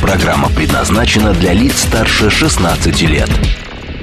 [0.00, 3.28] Программа предназначена для лиц старше 16 лет.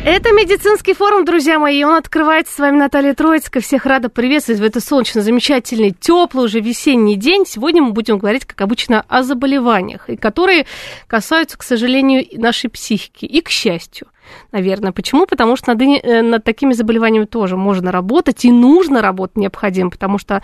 [0.05, 1.83] Это медицинский форум, друзья мои.
[1.85, 2.53] Он открывается.
[2.53, 3.63] С вами Наталья Троицкая.
[3.63, 7.45] Всех рада приветствовать в этот солнечно замечательный, теплый уже весенний день.
[7.47, 10.67] Сегодня мы будем говорить, как обычно, о заболеваниях, и которые
[11.07, 14.07] касаются, к сожалению, нашей психики и к счастью
[14.51, 14.91] наверное.
[14.91, 15.25] Почему?
[15.25, 20.17] Потому что над, э, над такими заболеваниями тоже можно работать и нужно работать необходимо, потому
[20.17, 20.41] что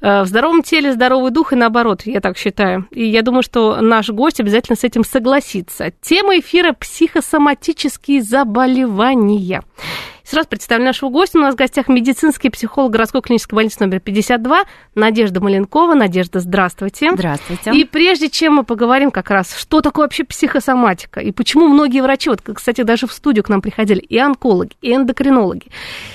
[0.00, 2.86] э, в здоровом теле здоровый дух и наоборот, я так считаю.
[2.90, 5.92] И я думаю, что наш гость обязательно с этим согласится.
[6.00, 9.62] Тема эфира– психосоматические заболевания.
[10.26, 11.38] Сразу представлю нашего гостя.
[11.38, 14.64] У нас в гостях медицинский психолог городской клинической больницы номер 52
[14.96, 15.94] Надежда Маленкова.
[15.94, 17.12] Надежда, здравствуйте.
[17.12, 17.70] Здравствуйте.
[17.72, 22.28] И прежде чем мы поговорим как раз, что такое вообще психосоматика, и почему многие врачи,
[22.28, 25.70] вот, кстати, даже в студию к нам приходили и онкологи, и эндокринологи,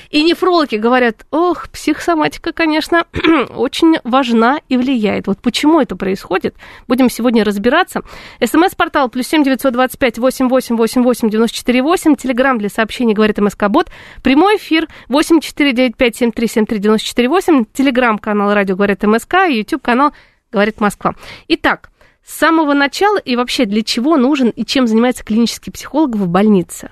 [0.10, 3.06] и нефрологи говорят, ох, психосоматика, конечно,
[3.56, 5.28] очень важна и влияет.
[5.28, 8.02] Вот почему это происходит, будем сегодня разбираться.
[8.46, 12.18] СМС-портал плюс семь девятьсот двадцать пять восемь восемь восемь восемь девяносто четыре восемь.
[12.18, 13.88] Телеграмм для сообщений говорит МСК-бот.
[14.24, 17.68] Прямой эфир 8495-7373-94-8.
[17.74, 20.14] Телеграм-канал «Радио говорит МСК» и YouTube-канал
[20.52, 21.16] «Говорит Москва».
[21.48, 21.90] Итак,
[22.26, 26.92] с самого начала и вообще для чего нужен и чем занимается клинический психолог в больнице?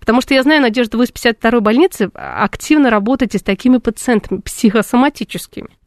[0.00, 5.77] Потому что я знаю, Надежда, вы с 52-й больницы активно работаете с такими пациентами психосоматическими.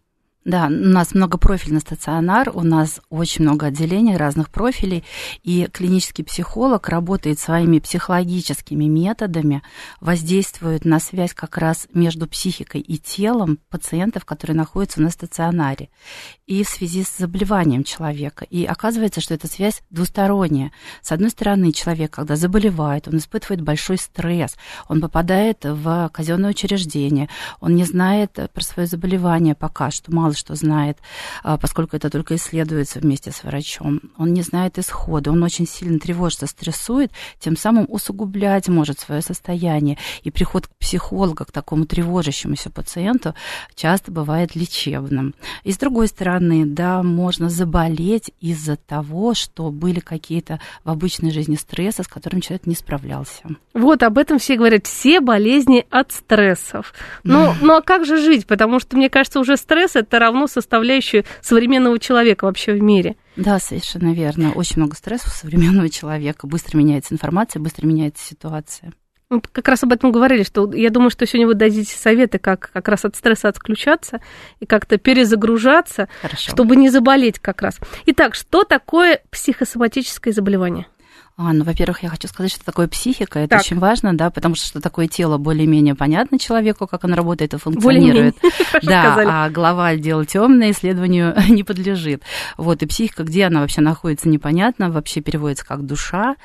[0.43, 5.03] Да, у нас многопрофильный стационар, у нас очень много отделений разных профилей,
[5.43, 9.61] и клинический психолог работает своими психологическими методами,
[9.99, 15.89] воздействует на связь как раз между психикой и телом пациентов, которые находятся на стационаре,
[16.47, 18.43] и в связи с заболеванием человека.
[18.45, 20.71] И оказывается, что эта связь двусторонняя.
[21.03, 24.55] С одной стороны, человек, когда заболевает, он испытывает большой стресс,
[24.87, 27.29] он попадает в казенное учреждение,
[27.59, 30.97] он не знает про свое заболевание пока что, мало мало что знает,
[31.43, 34.01] а, поскольку это только исследуется вместе с врачом.
[34.17, 39.97] Он не знает исхода, он очень сильно тревожится, стрессует, тем самым усугублять может свое состояние.
[40.23, 43.33] И приход к психологу, к такому тревожащемуся пациенту,
[43.75, 45.33] часто бывает лечебным.
[45.63, 51.55] И с другой стороны, да, можно заболеть из-за того, что были какие-то в обычной жизни
[51.55, 53.43] стрессы, с которыми человек не справлялся.
[53.73, 56.93] Вот об этом все говорят, все болезни от стрессов.
[57.23, 58.45] Но, ну а как же жить?
[58.45, 63.15] Потому что, мне кажется, уже стресс это равно составляющую современного человека вообще в мире.
[63.35, 64.51] Да, совершенно верно.
[64.53, 66.47] Очень много стрессов у современного человека.
[66.47, 68.93] Быстро меняется информация, быстро меняется ситуация.
[69.31, 72.69] Мы как раз об этом говорили, что я думаю, что сегодня вы дадите советы, как
[72.73, 74.19] как раз от стресса отключаться
[74.59, 76.51] и как-то перезагружаться, Хорошо.
[76.51, 77.79] чтобы не заболеть как раз.
[78.07, 80.87] Итак, что такое психосоматическое заболевание?
[81.37, 83.39] А, ну, во-первых, я хочу сказать, что такое психика.
[83.39, 83.61] Это так.
[83.61, 87.57] очень важно, да, потому что что такое тело более-менее понятно человеку, как оно работает и
[87.57, 88.35] функционирует.
[88.81, 92.23] Да, а голова отдела темное исследованию не подлежит.
[92.57, 96.35] Вот, и психика, где она вообще находится, непонятно, вообще переводится как душа.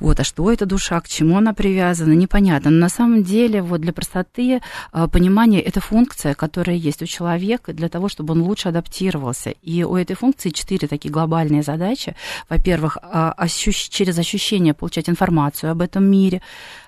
[0.00, 2.70] Вот, а что это душа, к чему она привязана, непонятно.
[2.70, 4.60] Но на самом деле, вот для простоты
[4.92, 9.50] а, понимания, это функция, которая есть у человека для того, чтобы он лучше адаптировался.
[9.50, 12.14] И у этой функции четыре такие глобальные задачи.
[12.48, 13.88] Во-первых, а, ощущ...
[13.88, 16.40] через ощущение получать информацию об этом мире,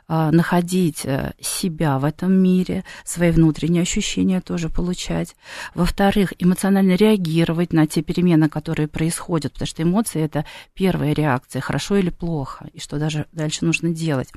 [0.08, 5.34] находить э, себя в этом мире, свои внутренние ощущения тоже получать.
[5.74, 11.96] Во-вторых, эмоционально реагировать на те перемены, которые происходят, потому что эмоции это первая реакция, хорошо
[11.96, 14.28] или плохо, и что даже дальше нужно делать.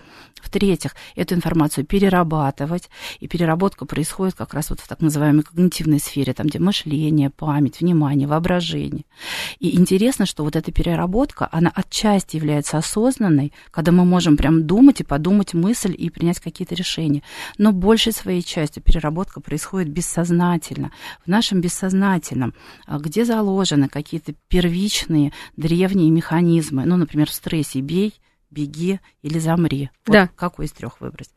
[0.41, 6.33] В-третьих, эту информацию перерабатывать, и переработка происходит как раз вот в так называемой когнитивной сфере,
[6.33, 9.05] там, где мышление, память, внимание, воображение.
[9.59, 15.01] И интересно, что вот эта переработка, она отчасти является осознанной, когда мы можем прям думать
[15.01, 17.23] и подумать мысль и принять какие-то решения.
[17.57, 20.91] Но большей своей частью переработка происходит бессознательно,
[21.25, 22.53] в нашем бессознательном,
[22.85, 26.85] а, где заложены какие-то первичные древние механизмы.
[26.85, 28.13] Ну, например, в стрессе бей,
[28.51, 29.89] беги или замри.
[30.05, 30.29] Вот да.
[30.35, 31.29] Какой из трех выбрать?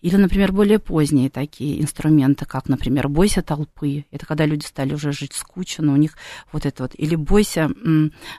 [0.00, 4.04] Или, например, более поздние такие инструменты, как, например, бойся толпы.
[4.10, 6.16] Это когда люди стали уже жить скучно, у них
[6.52, 6.92] вот это вот.
[6.96, 7.70] Или бойся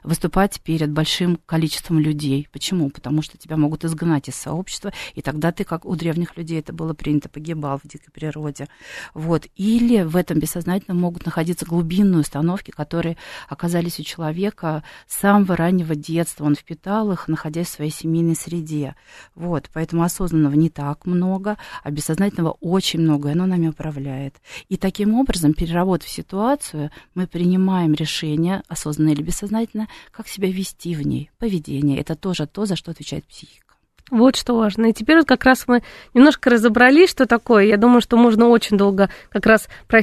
[0.03, 2.47] выступать перед большим количеством людей.
[2.51, 2.89] Почему?
[2.89, 6.74] Потому что тебя могут изгнать из сообщества, и тогда ты, как у древних людей это
[6.74, 8.68] было принято, погибал в дикой природе.
[9.13, 9.47] Вот.
[9.56, 15.95] Или в этом бессознательном могут находиться глубинные установки, которые оказались у человека с самого раннего
[15.95, 16.45] детства.
[16.45, 18.96] Он впитал их, находясь в своей семье семейной среде.
[19.36, 24.36] Вот, поэтому осознанного не так много, а бессознательного очень много, и оно нами управляет.
[24.69, 31.06] И таким образом, переработав ситуацию, мы принимаем решение, осознанно или бессознательно, как себя вести в
[31.06, 32.00] ней, поведение.
[32.00, 33.66] Это тоже то, за что отвечает психика.
[34.10, 34.88] Вот что важно.
[34.88, 37.66] И теперь вот как раз мы немножко разобрались, что такое.
[37.66, 40.00] Я думаю, что можно очень долго как раз про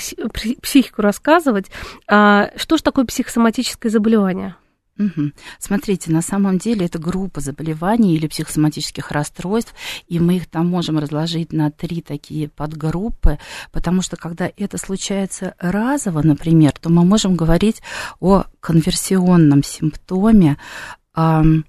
[0.60, 1.70] психику рассказывать.
[2.06, 4.56] А что же такое психосоматическое заболевание?
[4.99, 5.32] Угу.
[5.58, 9.75] Смотрите, на самом деле это группа заболеваний или психосоматических расстройств,
[10.06, 13.38] и мы их там можем разложить на три такие подгруппы,
[13.73, 17.82] потому что когда это случается разово, например, то мы можем говорить
[18.20, 20.58] о конверсионном симптоме.
[21.17, 21.64] Угу.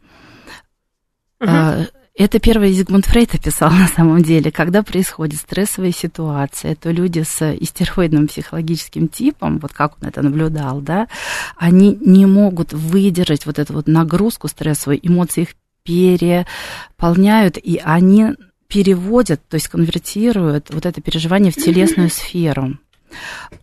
[2.17, 4.49] Это первый Зигмунд Фрейд описал на самом деле.
[4.49, 10.79] Когда происходит стрессовая ситуация, то люди с истероидным психологическим типом, вот как он это наблюдал,
[10.79, 11.09] да,
[11.57, 15.49] они не могут выдержать вот эту вот нагрузку стрессовую, эмоции их
[15.83, 18.27] переполняют, и они
[18.69, 22.77] переводят, то есть конвертируют вот это переживание в телесную сферу.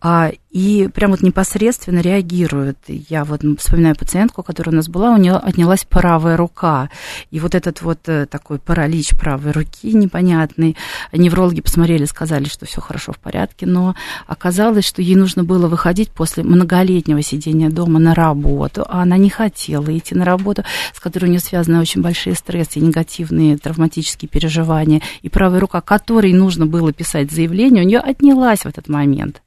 [0.01, 2.77] А, и прям вот непосредственно реагируют.
[2.87, 6.89] Я вот вспоминаю пациентку, которая у нас была, у нее отнялась правая рука.
[7.31, 10.75] И вот этот вот э, такой паралич правой руки непонятный,
[11.11, 13.95] неврологи посмотрели, сказали, что все хорошо в порядке, но
[14.27, 19.29] оказалось, что ей нужно было выходить после многолетнего сидения дома на работу, а она не
[19.29, 20.63] хотела идти на работу,
[20.93, 25.01] с которой у нее связаны очень большие стрессы, негативные травматические переживания.
[25.21, 29.42] И правая рука, которой нужно было писать заявление, у нее отнялась в этот момент.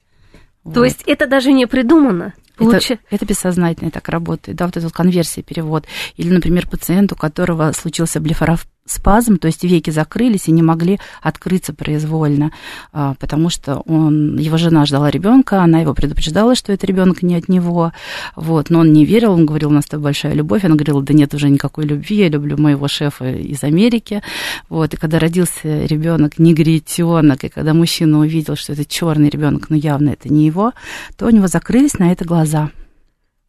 [0.73, 0.85] То вот.
[0.85, 2.35] есть это даже не придумано?
[2.59, 2.81] Это,
[3.11, 5.85] это бессознательно так работает, да, вот эта вот конверсия, перевод.
[6.17, 10.99] Или, например, пациент, у которого случился блефароф спазм, то есть веки закрылись и не могли
[11.23, 12.53] открыться произвольно,
[12.93, 17.37] а, потому что он, его жена ждала ребенка, она его предупреждала, что это ребенок не
[17.37, 17.93] от него,
[18.35, 21.03] вот, но он не верил, он говорил, у нас с тобой большая любовь, она говорила,
[21.03, 24.23] да нет уже никакой любви, я люблю моего шефа из Америки,
[24.69, 29.77] вот, и когда родился ребенок негритенок, и когда мужчина увидел, что это черный ребенок, но
[29.77, 30.73] явно это не его,
[31.17, 32.71] то у него закрылись на это глаза.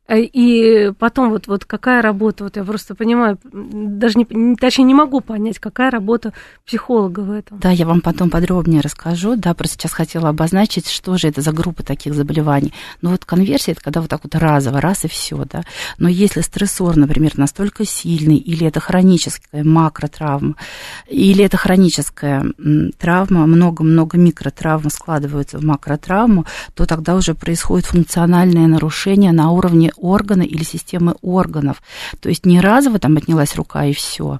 [0.07, 4.93] Э, и потом вот, вот какая работа, вот я просто понимаю, даже не, точнее не
[4.93, 6.33] могу понять, какая работа
[6.65, 7.59] психолога в этом.
[7.59, 11.51] Да, я вам потом подробнее расскажу, да, просто сейчас хотела обозначить, что же это за
[11.51, 12.73] группа таких заболеваний.
[13.01, 15.63] Ну вот конверсия, это когда вот так вот разово, раз и все, да.
[15.97, 20.55] Но если стрессор, например, настолько сильный, или это хроническая макротравма,
[21.09, 22.45] или это хроническая
[22.97, 26.45] травма, много-много микротравм складываются в макротравму,
[26.75, 31.81] то тогда уже происходит функциональное нарушение на уровне органы или системы органов.
[32.19, 34.39] То есть не разово там отнялась рука и все,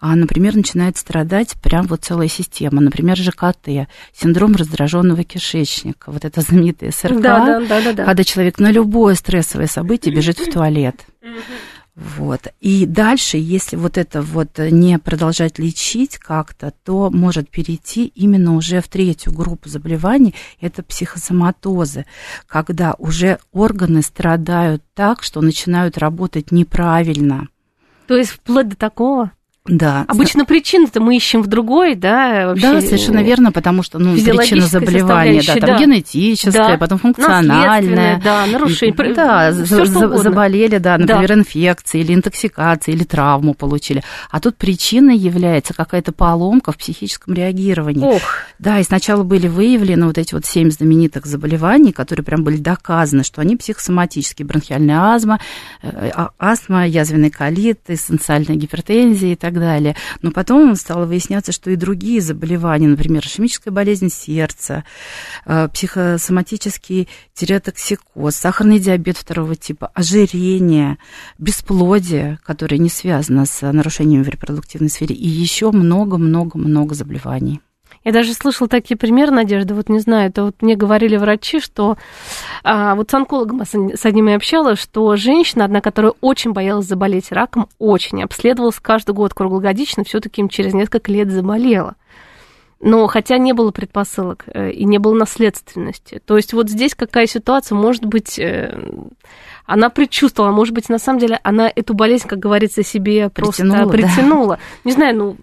[0.00, 2.80] а, например, начинает страдать прям вот целая система.
[2.80, 8.58] Например, ЖКТ, синдром раздраженного кишечника, вот это знаменитое СРК, да, да, да, да, когда человек
[8.58, 10.96] на любое стрессовое событие бежит в туалет.
[11.96, 12.48] Вот.
[12.60, 18.82] И дальше, если вот это вот не продолжать лечить как-то, то может перейти именно уже
[18.82, 22.04] в третью группу заболеваний, это психосоматозы,
[22.46, 27.48] когда уже органы страдают так, что начинают работать неправильно.
[28.06, 29.32] То есть вплоть до такого?
[29.68, 30.04] Да.
[30.08, 32.72] Обычно причины-то мы ищем в другой, да, вообще.
[32.72, 35.78] Да, совершенно верно, потому что, ну, причина заболевания, да, там да.
[35.78, 36.76] генетическая, да.
[36.78, 38.20] потом функциональная.
[38.22, 39.14] Да, нарушение.
[39.14, 41.34] Да, заболели, да, например, да.
[41.34, 44.02] инфекция или интоксикация, или травму получили.
[44.30, 48.04] А тут причиной является какая-то поломка в психическом реагировании.
[48.04, 48.22] Ох.
[48.58, 53.24] Да, и сначала были выявлены вот эти вот семь знаменитых заболеваний, которые прям были доказаны,
[53.24, 55.40] что они психосоматические, бронхиальная астма,
[55.82, 59.96] э, а, астма, язвенный колит, эссенциальная гипертензия и так далее.
[60.22, 64.84] Но потом стало выясняться, что и другие заболевания, например, ишемическая болезнь сердца,
[65.44, 70.98] э, психосоматический тиреотоксикоз, сахарный диабет второго типа, ожирение,
[71.38, 77.60] бесплодие, которое не связано с нарушениями в репродуктивной сфере, и еще много-много-много заболеваний.
[78.06, 81.98] Я даже слышала такие примеры, Надежда, вот не знаю, это вот мне говорили врачи, что
[82.62, 87.32] а, вот с онкологом с одним я общалась, что женщина, одна, которая очень боялась заболеть
[87.32, 91.96] раком, очень обследовалась каждый год круглогодично, все таки им через несколько лет заболела.
[92.78, 96.22] Но хотя не было предпосылок э, и не было наследственности.
[96.24, 98.78] То есть вот здесь какая ситуация, может быть, э,
[99.64, 103.96] она предчувствовала, может быть, на самом деле она эту болезнь, как говорится, себе притянула, просто
[103.96, 104.56] притянула.
[104.56, 104.60] Да.
[104.84, 105.36] Не знаю, ну,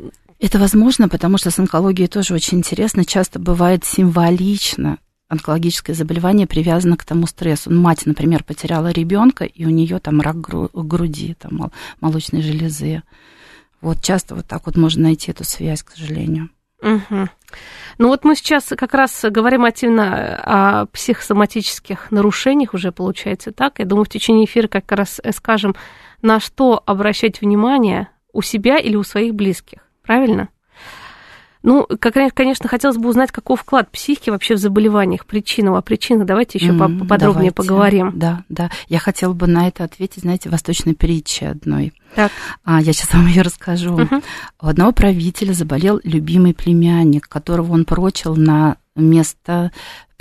[0.44, 3.06] это возможно, потому что с онкологией тоже очень интересно.
[3.06, 4.98] Часто бывает символично
[5.30, 7.72] онкологическое заболевание привязано к тому стрессу.
[7.72, 11.72] Ну, мать, например, потеряла ребенка, и у нее там рак груди, там
[12.02, 13.04] молочной железы.
[13.80, 16.50] Вот часто вот так вот можно найти эту связь, к сожалению.
[16.82, 17.30] Угу.
[18.00, 23.80] Ну вот мы сейчас как раз говорим активно о психосоматических нарушениях уже получается так.
[23.80, 25.74] Я думаю, в течение эфира как раз скажем,
[26.22, 29.80] на что обращать внимание у себя или у своих близких.
[30.04, 30.50] Правильно?
[31.64, 36.28] Ну, как, конечно, хотелось бы узнать, каков вклад психики вообще в заболеваниях, причину, о причинах.
[36.28, 37.54] Давайте еще mm, поподробнее давайте.
[37.54, 38.12] поговорим.
[38.16, 38.70] Да, да.
[38.90, 41.94] Я хотела бы на это ответить, знаете, восточной притче одной.
[42.16, 42.34] Так.
[42.66, 43.96] А, я сейчас вам ее расскажу.
[43.96, 44.24] Uh-huh.
[44.62, 49.72] У одного правителя заболел любимый племянник, которого он прочил на место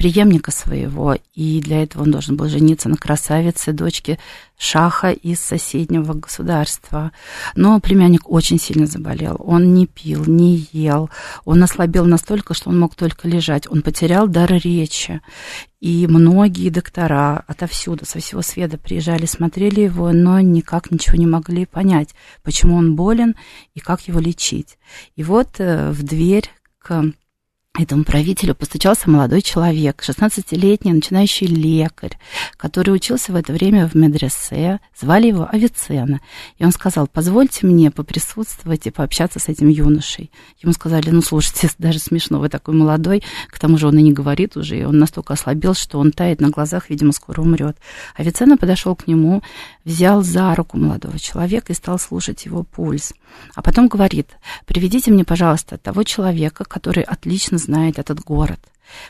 [0.03, 4.19] преемника своего, и для этого он должен был жениться на красавице, дочке
[4.59, 7.13] Шаха из соседнего государства.
[7.55, 9.37] Но племянник очень сильно заболел.
[9.39, 11.09] Он не пил, не ел.
[11.45, 13.71] Он ослабел настолько, что он мог только лежать.
[13.71, 15.21] Он потерял дар речи.
[15.79, 21.65] И многие доктора отовсюду, со всего света приезжали, смотрели его, но никак ничего не могли
[21.65, 22.09] понять,
[22.43, 23.37] почему он болен
[23.75, 24.79] и как его лечить.
[25.15, 27.13] И вот э, в дверь к
[27.79, 32.19] этому правителю постучался молодой человек, 16-летний начинающий лекарь,
[32.59, 36.21] который учился в это время в медресе, звали его Авиценна.
[36.59, 40.31] И он сказал, позвольте мне поприсутствовать и пообщаться с этим юношей.
[40.63, 44.13] Ему сказали, ну, слушайте, даже смешно, вы такой молодой, к тому же он и не
[44.13, 47.79] говорит уже, и он настолько ослабел, что он тает на глазах, видимо, скоро умрет.
[48.15, 49.43] Авиценна подошел к нему,
[49.87, 53.15] взял за руку молодого человека и стал слушать его пульс.
[53.55, 54.29] А потом говорит,
[54.67, 58.61] приведите мне, пожалуйста, того человека, который отлично знает этот город.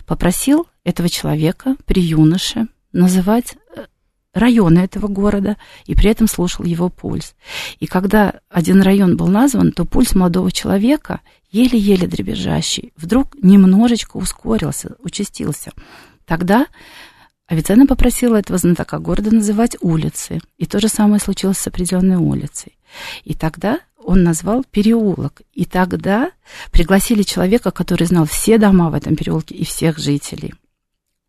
[0.07, 3.87] Попросил этого человека при юноше называть э,
[4.35, 5.57] районы этого города
[5.87, 7.35] и при этом слушал его пульс.
[7.81, 14.97] И когда один район был назван, то пульс молодого человека, еле-еле дребезжащий, вдруг немножечко ускорился,
[15.01, 15.73] участился.
[16.25, 16.67] Тогда
[17.47, 20.41] Авиценна попросила этого знатока города называть улицы.
[20.57, 22.79] И то же самое случилось с определенной улицей.
[23.25, 23.81] И тогда
[24.13, 25.41] он назвал переулок.
[25.55, 26.31] И тогда
[26.71, 30.55] пригласили человека, который знал все дома в этом переулке и всех жителей.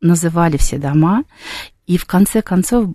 [0.01, 1.23] Называли все дома.
[1.87, 2.89] И в конце концов,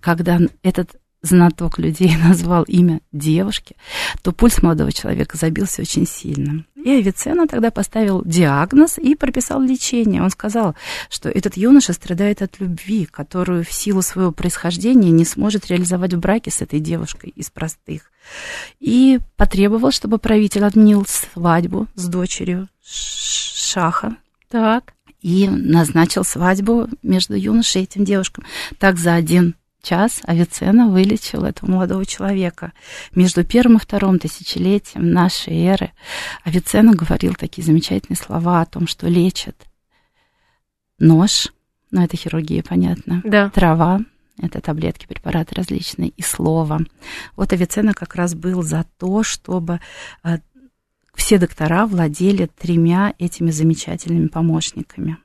[0.00, 3.76] когда этот знаток людей назвал имя девушки,
[4.22, 6.64] то пульс молодого человека забился очень сильно.
[6.76, 10.22] И Авиценна тогда поставил диагноз и прописал лечение.
[10.22, 10.76] Он сказал,
[11.08, 16.18] что этот юноша страдает от любви, которую в силу своего происхождения не сможет реализовать в
[16.18, 18.10] браке с этой девушкой из простых.
[18.80, 24.16] И потребовал, чтобы правитель отменил свадьбу с дочерью Шаха.
[24.50, 24.92] Так.
[25.22, 28.44] И назначил свадьбу между юношей и этим девушкам.
[28.78, 29.54] Так за один
[29.84, 32.72] час Авиценна вылечил этого молодого человека.
[33.14, 35.92] Между первым и вторым тысячелетием нашей эры
[36.42, 39.66] Авиценна говорил такие замечательные слова о том, что лечит
[40.98, 41.52] нож,
[41.90, 43.50] ну это хирургия, понятно, да.
[43.50, 44.00] трава,
[44.40, 46.80] это таблетки, препараты различные, и слово.
[47.36, 49.80] Вот Авиценна как раз был за то, чтобы
[50.24, 50.38] э,
[51.14, 55.18] все доктора владели тремя этими замечательными помощниками.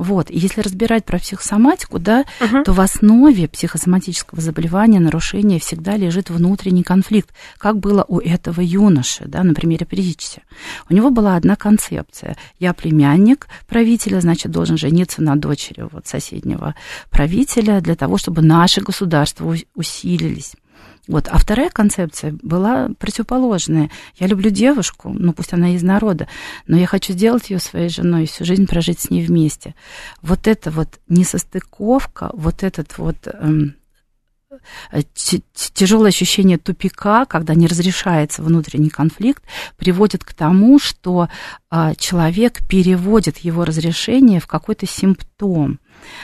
[0.00, 0.30] Вот.
[0.30, 2.62] И если разбирать про психосоматику, да, угу.
[2.64, 7.28] то в основе психосоматического заболевания, нарушения всегда лежит внутренний конфликт,
[7.58, 10.40] как было у этого юноши, да, на примере притчи.
[10.88, 12.38] У него была одна концепция.
[12.58, 16.74] Я племянник правителя, значит, должен жениться на дочери вот соседнего
[17.10, 20.54] правителя для того, чтобы наши государства усилились.
[21.08, 21.28] Вот.
[21.28, 23.90] А вторая концепция была противоположная.
[24.16, 26.28] Я люблю девушку, ну пусть она из народа,
[26.66, 29.74] но я хочу сделать ее своей женой и всю жизнь прожить с ней вместе.
[30.22, 33.74] Вот это вот несостыковка, вот этот вот эм,
[35.54, 39.42] тяжелое ощущение тупика, когда не разрешается внутренний конфликт,
[39.76, 41.28] приводит к тому, что
[41.70, 45.78] а, человек переводит его разрешение в какой-то симптом.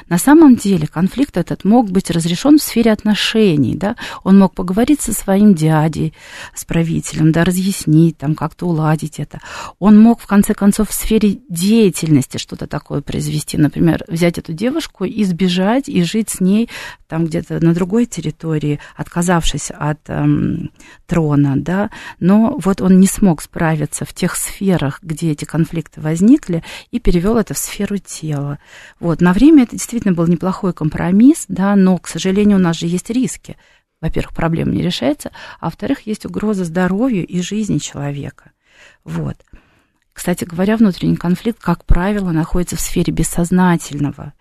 [0.08, 5.00] На самом деле конфликт этот мог быть разрешен в сфере отношений, да, он мог поговорить
[5.00, 6.14] со своим дядей,
[6.54, 9.40] с правителем, да, разъяснить, там, как-то уладить это.
[9.78, 15.04] Он мог, в конце концов, в сфере деятельности что-то такое произвести, например, взять эту девушку
[15.04, 16.68] и сбежать, и жить с ней
[17.08, 20.70] там где-то на другой территории, отказавшись от эм,
[21.06, 26.64] трона, да, но вот он не смог справиться в тех сферах, где эти конфликты возникли,
[26.90, 28.58] и перевел это в сферу тела.
[29.00, 32.86] Вот, на время это действительно был неплохой компромисс, да, но, к сожалению, у нас же
[32.86, 33.56] есть риски.
[34.00, 35.30] Во-первых, проблема не решается,
[35.60, 38.52] а во-вторых, есть угроза здоровью и жизни человека.
[39.04, 39.36] Вот.
[40.12, 44.32] Кстати говоря, внутренний конфликт, как правило, находится в сфере бессознательного.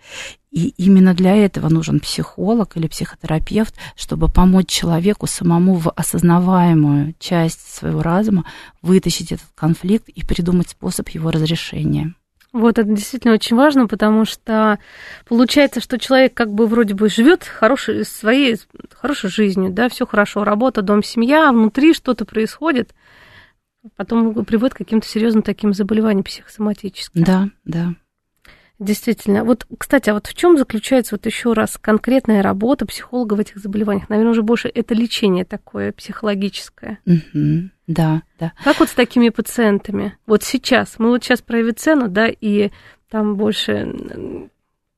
[0.49, 7.75] И именно для этого нужен психолог или психотерапевт, чтобы помочь человеку самому в осознаваемую часть
[7.75, 8.45] своего разума
[8.81, 12.13] вытащить этот конфликт и придумать способ его разрешения.
[12.55, 14.79] Вот это действительно очень важно, потому что
[15.27, 18.55] получается, что человек как бы вроде бы живет хорошей своей
[18.93, 22.95] хорошей жизнью, да, все хорошо, работа, дом, семья, а внутри что-то происходит,
[23.97, 27.25] потом приводит к каким-то серьезным таким заболеваниям психосоматическим.
[27.25, 27.93] Да, да.
[28.79, 29.43] Действительно.
[29.43, 33.57] Вот, кстати, а вот в чем заключается вот еще раз конкретная работа психолога в этих
[33.57, 34.07] заболеваниях?
[34.07, 36.99] Наверное, уже больше это лечение такое психологическое.
[37.05, 37.69] Угу.
[37.87, 38.53] Да, да.
[38.63, 40.17] Как вот с такими пациентами?
[40.25, 42.71] Вот сейчас, мы вот сейчас про Авиценну, да, и
[43.09, 44.49] там больше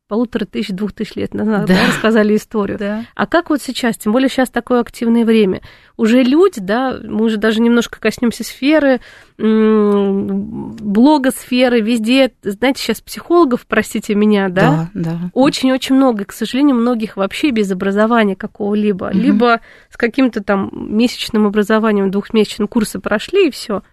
[0.08, 1.76] полутора тысяч, двух тысяч лет назад да.
[1.76, 2.78] Да, рассказали историю.
[2.78, 3.06] Да.
[3.16, 5.62] А как вот сейчас, тем более сейчас такое активное время,
[5.98, 9.02] уже люди, да, мы уже даже немножко коснемся сферы,
[9.38, 15.30] блогосферы, везде, знаете, сейчас психологов, простите меня, да, да, да.
[15.34, 19.18] очень-очень много, и, к сожалению, многих вообще без образования какого-либо, угу.
[19.18, 23.84] либо с каким-то там месячным образованием, двухмесячным курсы прошли и все.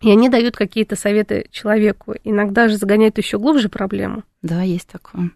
[0.00, 2.14] И они дают какие-то советы человеку.
[2.24, 4.22] Иногда же загоняют еще глубже проблему.
[4.42, 5.30] Да, есть такое.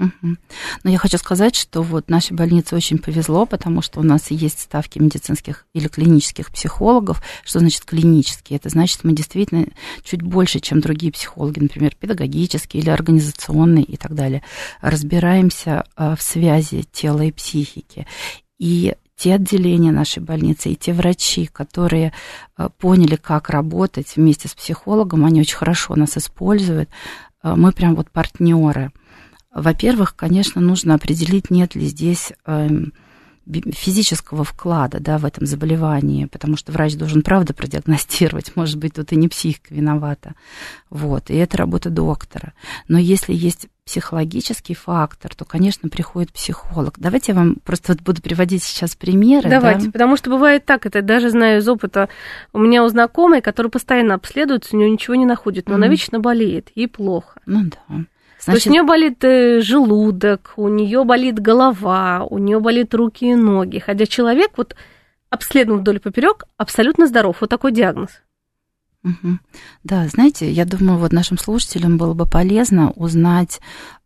[0.00, 0.36] Угу.
[0.82, 4.60] Но я хочу сказать, что вот нашей больнице очень повезло, потому что у нас есть
[4.60, 7.22] ставки медицинских или клинических психологов.
[7.44, 8.56] Что значит клинические?
[8.56, 9.66] Это значит, мы действительно
[10.02, 14.42] чуть больше, чем другие психологи, например, педагогические или организационные и так далее,
[14.80, 18.06] разбираемся а, в связи тела и психики.
[18.58, 22.14] И те отделения нашей больницы и те врачи, которые
[22.56, 26.88] э, поняли, как работать вместе с психологом, они очень хорошо нас используют.
[27.42, 28.92] Э, мы прям вот партнеры.
[29.54, 32.94] Во-первых, конечно, нужно определить, нет ли здесь эм,
[33.72, 39.12] физического вклада да, в этом заболевании, потому что врач должен правда продиагностировать, может быть, тут
[39.12, 40.34] и не психика виновата.
[40.88, 42.52] Вот, и это работа доктора.
[42.88, 46.94] Но если есть психологический фактор, то, конечно, приходит психолог.
[46.98, 49.50] Давайте я вам просто вот буду приводить сейчас примеры.
[49.50, 49.90] Давайте, да?
[49.92, 52.08] потому что бывает так, это даже знаю из опыта.
[52.52, 55.76] У меня у знакомой, которая постоянно обследуется, у нее ничего не находит, но mm-hmm.
[55.76, 57.40] она вечно болеет, ей плохо.
[57.46, 58.04] Ну да.
[58.40, 58.46] Значит...
[58.46, 63.26] То есть у нее болит э, желудок, у нее болит голова, у нее болит руки
[63.26, 63.78] и ноги.
[63.78, 64.74] Хотя человек, вот
[65.28, 67.36] обследован вдоль и поперек, абсолютно здоров.
[67.40, 68.10] Вот такой диагноз.
[69.02, 69.38] Угу.
[69.84, 73.60] Да, знаете, я думаю, вот нашим слушателям было бы полезно узнать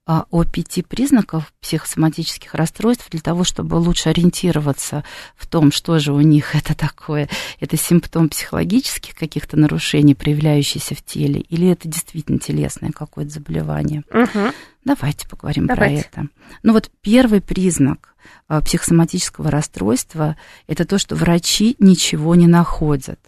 [0.06, 5.02] а, о пяти признаках психосоматических расстройств для того, чтобы лучше ориентироваться
[5.34, 7.28] в том, что же у них это такое.
[7.58, 14.04] Это симптом психологических каких-то нарушений, проявляющихся в теле, или это действительно телесное какое-то заболевание.
[14.10, 14.52] Угу.
[14.84, 16.08] Давайте поговорим Давайте.
[16.12, 16.30] про это.
[16.62, 18.14] Ну вот первый признак
[18.46, 23.18] а, психосоматического расстройства– это то, что врачи ничего не находят.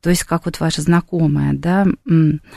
[0.00, 1.86] То есть, как вот ваша знакомая, да,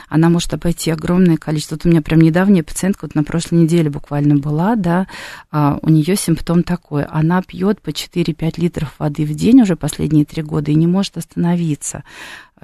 [0.08, 1.76] она может обойти огромное количество.
[1.76, 5.06] Вот у меня прям недавняя пациентка, вот на прошлой неделе буквально была, да,
[5.50, 7.04] а, у нее симптом такой.
[7.04, 11.16] Она пьет по 4-5 литров воды в день уже последние три года и не может
[11.16, 12.04] остановиться.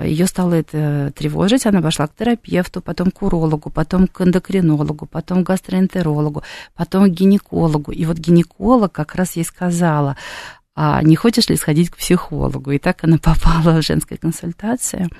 [0.00, 5.42] Ее стало это тревожить, она пошла к терапевту, потом к урологу, потом к эндокринологу, потом
[5.42, 6.44] к гастроэнтерологу,
[6.76, 7.90] потом к гинекологу.
[7.90, 10.16] И вот гинеколог как раз ей сказала,
[10.80, 12.70] а не хочешь ли сходить к психологу?
[12.70, 15.10] И так она попала в женскую консультацию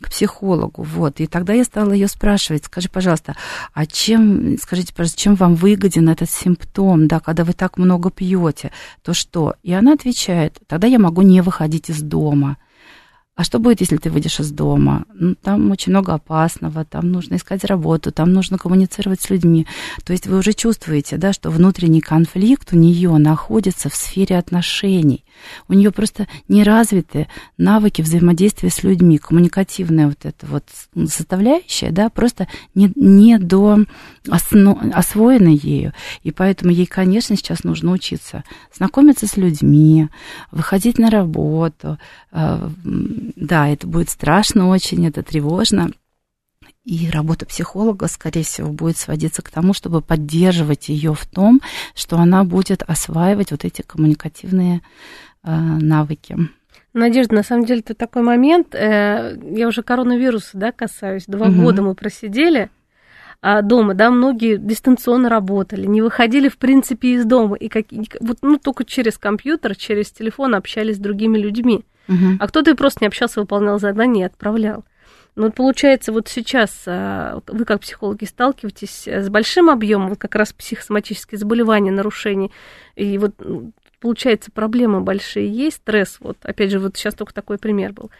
[0.00, 0.82] к психологу.
[0.82, 1.20] Вот.
[1.20, 3.36] И тогда я стала ее спрашивать, скажи, пожалуйста,
[3.72, 8.72] а чем, скажите, пожалуйста, чем вам выгоден этот симптом, да, когда вы так много пьете,
[9.02, 9.54] то что?
[9.62, 12.56] И она отвечает, тогда я могу не выходить из дома.
[13.36, 15.06] А что будет, если ты выйдешь из дома?
[15.12, 19.66] Ну, там очень много опасного, там нужно искать работу, там нужно коммуницировать с людьми.
[20.04, 25.24] То есть вы уже чувствуете, да, что внутренний конфликт у нее находится в сфере отношений.
[25.66, 27.26] У нее просто не развиты
[27.58, 30.64] навыки взаимодействия с людьми, коммуникативная вот эта вот
[31.10, 33.80] составляющая, да, просто не, не до
[34.28, 35.92] осно, освоена ею.
[36.22, 40.08] И поэтому ей, конечно, сейчас нужно учиться знакомиться с людьми,
[40.52, 41.98] выходить на работу.
[43.36, 45.90] Да, это будет страшно очень, это тревожно.
[46.84, 51.62] И работа психолога, скорее всего, будет сводиться к тому, чтобы поддерживать ее в том,
[51.94, 54.82] что она будет осваивать вот эти коммуникативные
[55.42, 56.36] э, навыки.
[56.92, 58.74] Надежда, на самом деле, это такой момент.
[58.74, 61.24] Э, я уже коронавируса да, касаюсь.
[61.26, 61.62] Два угу.
[61.62, 62.68] года мы просидели
[63.46, 67.56] а, дома, да, многие дистанционно работали, не выходили, в принципе, из дома.
[67.56, 67.84] И как,
[68.20, 71.84] вот, ну, только через компьютер, через телефон общались с другими людьми.
[72.08, 72.36] Угу.
[72.38, 74.84] А кто-то и просто не общался, выполнял задания и отправлял.
[75.36, 80.52] Ну, вот получается, вот сейчас а, вы как психологи сталкиваетесь с большим объемом как раз
[80.52, 82.52] психосоматические заболевания, нарушений,
[82.94, 83.34] и вот
[83.98, 88.10] получается проблемы большие есть, стресс, вот опять же, вот сейчас только такой пример был,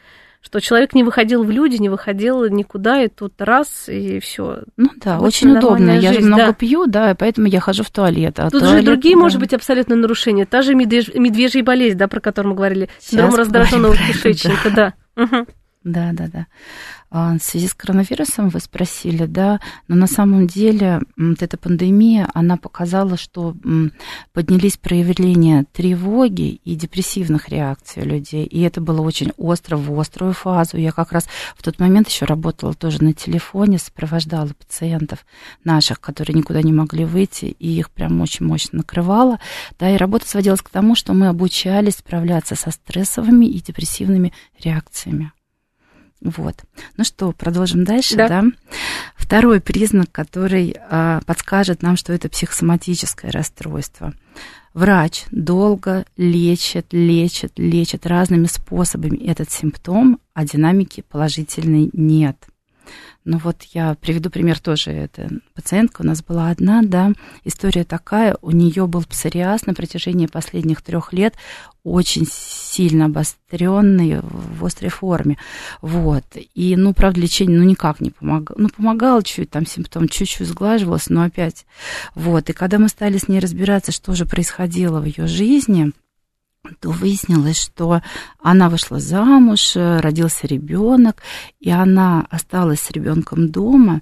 [0.44, 4.58] что человек не выходил в люди, не выходил никуда, и тут раз, и все.
[4.76, 5.94] Ну да, очень удобно.
[5.94, 6.52] Жизнь, я же много да.
[6.52, 8.38] пью, да, и поэтому я хожу в туалет.
[8.38, 9.22] А тут туалет, же другие, да.
[9.22, 10.44] может быть, абсолютно нарушения.
[10.44, 11.14] Та же медвеж...
[11.14, 14.94] медвежья болезнь, да, про которую мы говорили, синдром раздраженного кишечника, да.
[15.16, 15.46] Угу.
[15.84, 16.46] Да, да, да.
[17.16, 22.28] А, в связи с коронавирусом вы спросили, да, но на самом деле вот эта пандемия,
[22.34, 23.54] она показала, что
[24.32, 30.32] поднялись проявления тревоги и депрессивных реакций у людей, и это было очень остро, в острую
[30.32, 30.76] фазу.
[30.76, 35.24] Я как раз в тот момент еще работала тоже на телефоне, сопровождала пациентов
[35.62, 39.38] наших, которые никуда не могли выйти, и их прям очень мощно накрывало,
[39.78, 45.30] да, и работа сводилась к тому, что мы обучались справляться со стрессовыми и депрессивными реакциями.
[46.20, 46.62] Вот.
[46.96, 48.28] Ну что, продолжим дальше, да?
[48.28, 48.44] да?
[49.16, 54.14] Второй признак, который а, подскажет нам, что это психосоматическое расстройство.
[54.72, 62.36] Врач долго лечит, лечит, лечит разными способами этот симптом, а динамики положительной нет.
[63.24, 64.90] Ну вот я приведу пример тоже.
[64.90, 67.12] Это пациентка у нас была одна, да,
[67.44, 71.34] история такая, у нее был псориаз на протяжении последних трех лет,
[71.84, 75.38] очень сильно обостренный в острой форме.
[75.82, 76.24] Вот.
[76.54, 78.58] И, ну, правда, лечение, ну, никак не помогало.
[78.58, 81.66] Ну, помогало чуть, там симптом чуть-чуть сглаживался, но опять.
[82.14, 82.48] Вот.
[82.48, 85.92] И когда мы стали с ней разбираться, что же происходило в ее жизни,
[86.80, 88.00] то выяснилось, что
[88.40, 91.22] она вышла замуж, родился ребенок,
[91.60, 94.00] и она осталась с ребенком дома.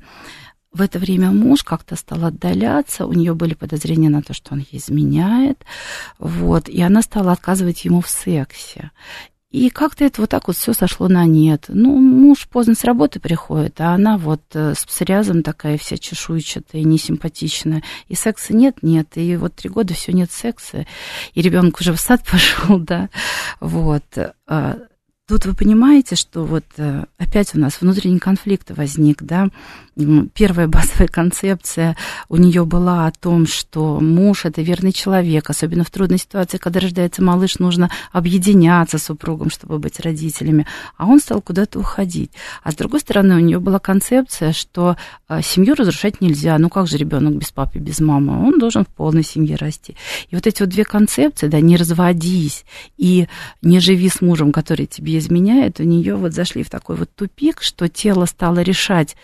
[0.73, 4.61] В это время муж как-то стал отдаляться, у нее были подозрения на то, что он
[4.61, 5.63] ей изменяет,
[6.19, 8.91] вот, и она стала отказывать ему в сексе.
[9.53, 11.67] И как-то это вот так вот все сошло на нет.
[11.69, 16.83] Ну, муж поздно с работы приходит, а она вот э, с псориазом такая вся чешуйчатая,
[16.83, 17.83] несимпатичная.
[18.09, 19.09] И секса нет, нет.
[19.17, 20.87] И вот три года все нет секса.
[21.35, 23.11] И ребенок уже в сад пошел, да.
[23.61, 24.05] Вот.
[25.33, 29.49] Тут вы понимаете, что вот э, опять у нас внутренний конфликт возник, да.
[30.35, 31.97] Первая базовая концепция
[32.29, 36.81] у нее была о том, что муж это верный человек, особенно в трудной ситуации, когда
[36.81, 40.67] рождается малыш, нужно объединяться с супругом, чтобы быть родителями,
[40.99, 42.33] а он стал куда-то уходить.
[42.63, 44.99] А с другой стороны, у нее была концепция, что
[45.31, 46.59] э, семью разрушать нельзя.
[46.59, 48.47] Ну как же ребенок без папы, без мамы?
[48.47, 49.97] Он должен в полной семье расти.
[50.29, 52.67] И вот эти вот две концепции, да, не разводись
[52.99, 53.29] и
[53.63, 57.63] не живи с мужем, который тебе изменяет, у нее вот зашли в такой вот тупик,
[57.63, 59.17] что тело стало решать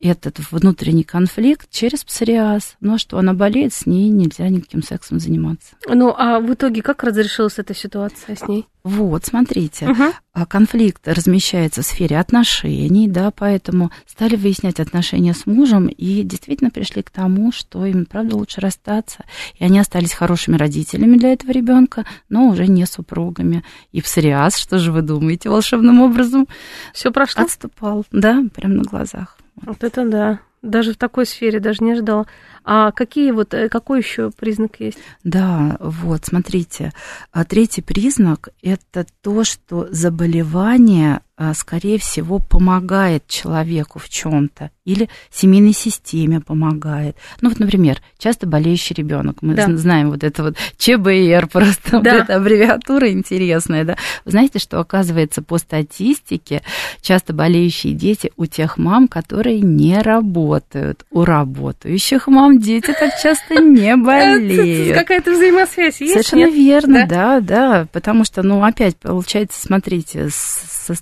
[0.00, 2.76] этот внутренний конфликт через псориаз.
[2.84, 5.76] А что, она болеет, с ней нельзя никаким сексом заниматься.
[5.86, 8.66] Ну, а в итоге как разрешилась эта ситуация с ней?
[8.86, 10.44] Вот, смотрите, угу.
[10.46, 17.02] конфликт размещается в сфере отношений, да, поэтому стали выяснять отношения с мужем и действительно пришли
[17.02, 19.24] к тому, что им, правда, лучше расстаться.
[19.58, 23.64] И они остались хорошими родителями для этого ребенка, но уже не супругами.
[23.90, 26.46] И псориаз, что же вы думаете, волшебным образом
[26.92, 27.42] все прошло?
[27.42, 29.35] Отступал, да, прямо на глазах.
[29.62, 30.40] Вот это да.
[30.62, 32.26] Даже в такой сфере даже не ждала.
[32.64, 34.98] А какие вот, э, какой еще признак есть?
[35.22, 36.92] Да, вот, смотрите.
[37.30, 41.20] А третий признак– это то, что заболевание
[41.54, 47.16] скорее всего, помогает человеку в чем-то или семейной системе помогает.
[47.42, 49.42] Ну вот, например, часто болеющий ребенок.
[49.42, 49.76] Мы да.
[49.76, 51.98] знаем вот это вот ЧБР, просто да.
[51.98, 53.96] вот эта аббревиатура интересная, да.
[54.24, 56.62] Вы знаете, что оказывается по статистике
[57.02, 61.04] часто болеющие дети у тех мам, которые не работают.
[61.10, 64.96] У работающих мам дети так часто не болеют.
[64.96, 66.12] Какая-то взаимосвязь есть?
[66.12, 70.94] Совершенно верно, да, да, потому что, ну, опять получается, смотрите, со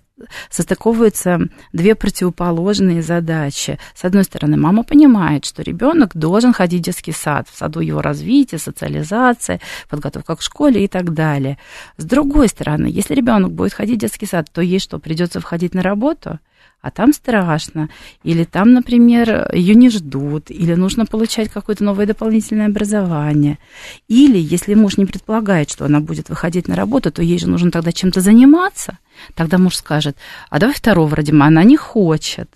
[0.51, 1.41] состыковываются
[1.73, 3.79] две противоположные задачи.
[3.95, 8.01] С одной стороны, мама понимает, что ребенок должен ходить в детский сад, в саду его
[8.01, 11.59] развития, социализация, подготовка к школе и так далее.
[11.97, 15.75] С другой стороны, если ребенок будет ходить в детский сад, то ей что, придется входить
[15.75, 16.39] на работу?
[16.85, 17.89] а там страшно,
[18.25, 23.59] или там, например, ее не ждут, или нужно получать какое-то новое дополнительное образование.
[24.07, 27.71] Или, если муж не предполагает, что она будет выходить на работу, то ей же нужно
[27.71, 28.99] тогда чем-то заниматься.
[29.35, 30.17] Тогда муж скажет,
[30.51, 32.49] а давай второго родим, а она не хочет.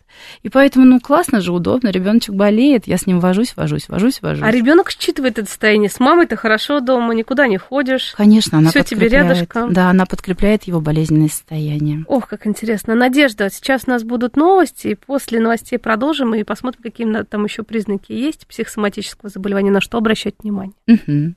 [0.43, 4.45] И поэтому, ну, классно же, удобно, ребеночек болеет, я с ним вожусь, вожусь, вожусь, вожусь.
[4.45, 5.91] А ребенок считывает это состояние.
[5.91, 8.15] С мамой ты хорошо дома, никуда не ходишь.
[8.17, 9.73] Конечно, она Все тебе рядышком.
[9.73, 12.05] Да, она подкрепляет его болезненное состояние.
[12.09, 12.95] Ох, как интересно.
[12.95, 17.63] Надежда, сейчас у нас будут новости, и после новостей продолжим и посмотрим, какие там еще
[17.63, 20.75] признаки есть психосоматического заболевания, на что обращать внимание.
[20.87, 21.35] Угу.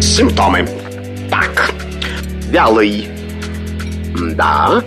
[0.00, 0.66] Симптомы.
[1.30, 1.72] Так,
[2.50, 3.19] вялый.
[4.18, 4.82] Да.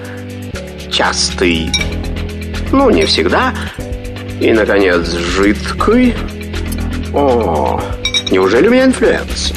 [0.91, 1.69] Частый
[2.73, 3.53] ну, не всегда.
[4.41, 6.15] И, наконец, жидкий.
[7.13, 7.79] О,
[8.31, 9.53] неужели у меня инфлюэнца?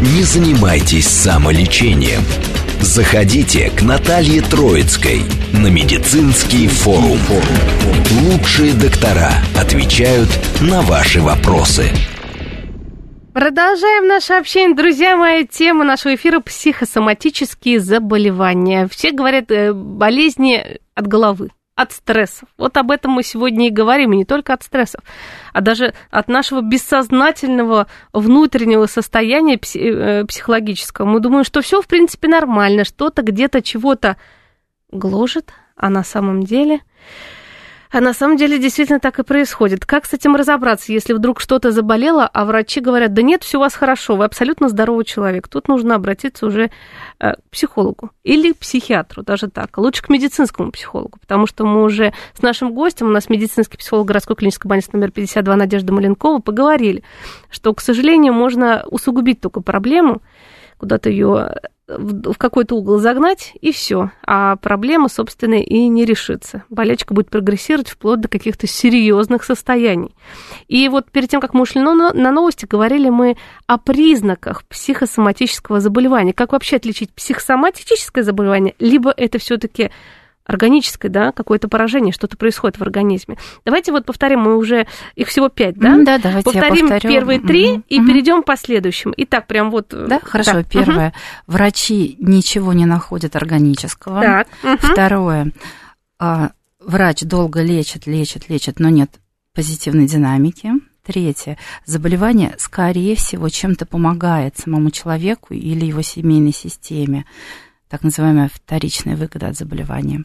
[0.00, 2.22] Не занимайтесь самолечением.
[2.80, 7.20] Заходите к Наталье Троицкой на медицинский форум.
[8.22, 10.30] Лучшие доктора отвечают
[10.62, 11.90] на ваши вопросы.
[13.38, 14.74] Продолжаем наше общение.
[14.74, 18.88] Друзья мои, тема нашего эфира– психосоматические заболевания.
[18.90, 22.48] Все говорят э, болезни от головы, от стрессов.
[22.58, 25.04] Вот об этом мы сегодня и говорим, и не только от стрессов,
[25.52, 31.06] а даже от нашего бессознательного внутреннего состояния э, психологического.
[31.06, 34.16] Мы думаем, что все в принципе нормально, что-то где-то чего-то
[34.90, 36.80] гложет, а на самом деле
[37.90, 39.86] а на самом деле действительно так и происходит.
[39.86, 43.60] Как с этим разобраться, если вдруг что-то заболело, а врачи говорят, да нет, все у
[43.60, 45.48] вас хорошо, вы абсолютно здоровый человек.
[45.48, 46.70] Тут нужно обратиться уже
[47.20, 49.78] э, к психологу или к психиатру, даже так.
[49.78, 54.06] Лучше к медицинскому психологу, потому что мы уже с нашим гостем, у нас медицинский психолог
[54.06, 57.02] городской клинической больницы номер 52 Надежда Маленкова, поговорили,
[57.50, 60.22] что, к сожалению, можно усугубить только проблему,
[60.78, 61.54] куда-то ее
[61.88, 64.10] в какой-то угол загнать, и все.
[64.22, 66.64] А проблема, собственно, и не решится.
[66.68, 70.14] Болячка будет прогрессировать вплоть до каких-то серьезных состояний.
[70.68, 76.34] И вот перед тем, как мы ушли на новости, говорили мы о признаках психосоматического заболевания.
[76.34, 79.90] Как вообще отличить психосоматическое заболевание, либо это все-таки
[80.48, 83.36] органическое, да, какое-то поражение, что-то происходит в организме.
[83.66, 85.96] Давайте вот повторим, мы уже их всего пять, да?
[85.96, 87.84] Mm, да, давайте Повторим я первые три mm-hmm.
[87.88, 88.06] и mm-hmm.
[88.06, 89.12] перейдем к последующим.
[89.18, 89.92] Итак, прям вот.
[89.92, 90.52] Э, да, хорошо.
[90.52, 90.68] Так.
[90.68, 91.08] Первое.
[91.08, 91.42] Mm-hmm.
[91.46, 94.22] Врачи ничего не находят органического.
[94.22, 94.48] Так.
[94.62, 94.92] Mm-hmm.
[94.92, 95.52] Второе.
[96.18, 99.10] А, врач долго лечит, лечит, лечит, но нет
[99.54, 100.72] позитивной динамики.
[101.04, 101.58] Третье.
[101.84, 107.26] Заболевание, скорее всего, чем-то помогает самому человеку или его семейной системе
[107.88, 110.24] так называемая вторичная выгода от заболевания.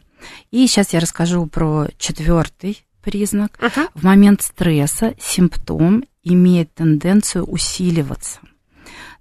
[0.50, 3.58] И сейчас я расскажу про четвертый признак.
[3.60, 3.88] Uh-huh.
[3.94, 8.40] В момент стресса симптом имеет тенденцию усиливаться.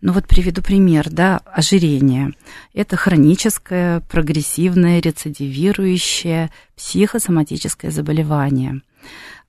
[0.01, 2.33] Ну вот приведу пример, да, ожирение.
[2.73, 8.81] Это хроническое, прогрессивное, рецидивирующее психосоматическое заболевание.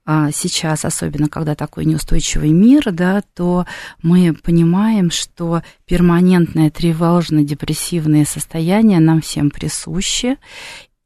[0.06, 3.64] А сейчас, особенно когда такой неустойчивый мир, да, то
[4.02, 10.36] мы понимаем, что перманентное тревожно-депрессивное состояние нам всем присуще,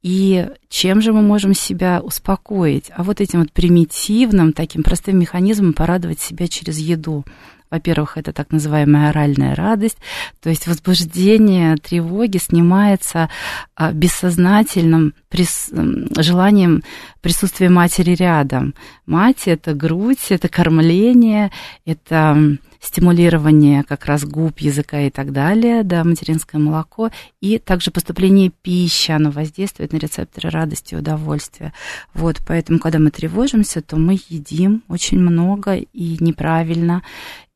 [0.02, 2.90] и чем же мы можем себя успокоить?
[2.94, 7.24] А вот этим вот примитивным, таким простым механизмом порадовать себя через еду.
[7.70, 9.98] Во-первых, это так называемая оральная радость,
[10.40, 13.28] то есть возбуждение тревоги снимается
[13.74, 15.70] а, бессознательным прис...
[16.18, 16.82] желанием
[17.20, 18.74] присутствия матери рядом.
[19.06, 21.50] Мать– это грудь, это кормление,
[21.84, 27.10] это стимулирование как раз губ, языка и так далее, да, материнское молоко,
[27.40, 31.72] и также поступление пищи, оно воздействует на рецепторы радости и удовольствия.
[32.14, 37.02] Вот, поэтому, когда мы тревожимся, то мы едим очень много и неправильно,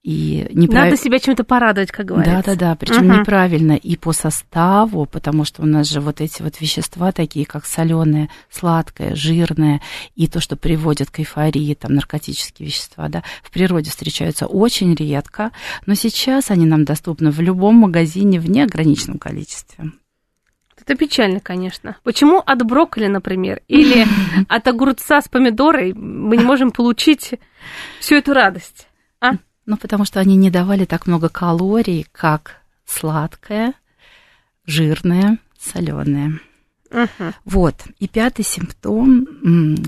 [0.03, 0.87] и неправ...
[0.87, 2.43] Надо себя чем-то порадовать, как говорится.
[2.43, 2.75] Да, да, да.
[2.75, 3.21] Причем uh-huh.
[3.21, 7.62] неправильно и по составу, потому что у нас же вот эти вот вещества, такие как
[7.67, 9.81] соленое, сладкое, жирное,
[10.15, 15.51] и то, что приводит к эйфории, там наркотические вещества, да, в природе встречаются очень редко,
[15.87, 19.93] но сейчас они нам доступны в любом магазине в неограниченном количестве.
[20.85, 21.97] Это печально, конечно.
[22.03, 24.05] Почему от брокколи, например, или
[24.49, 27.35] от огурца с помидорой мы не можем получить
[28.01, 28.89] всю эту радость?
[29.21, 29.33] А?
[29.65, 33.75] Ну, потому что они не давали так много калорий, как сладкое,
[34.67, 36.41] жирное, соленое.
[36.93, 37.33] Uh-huh.
[37.47, 37.75] Вот.
[37.99, 39.27] И пятый симптом,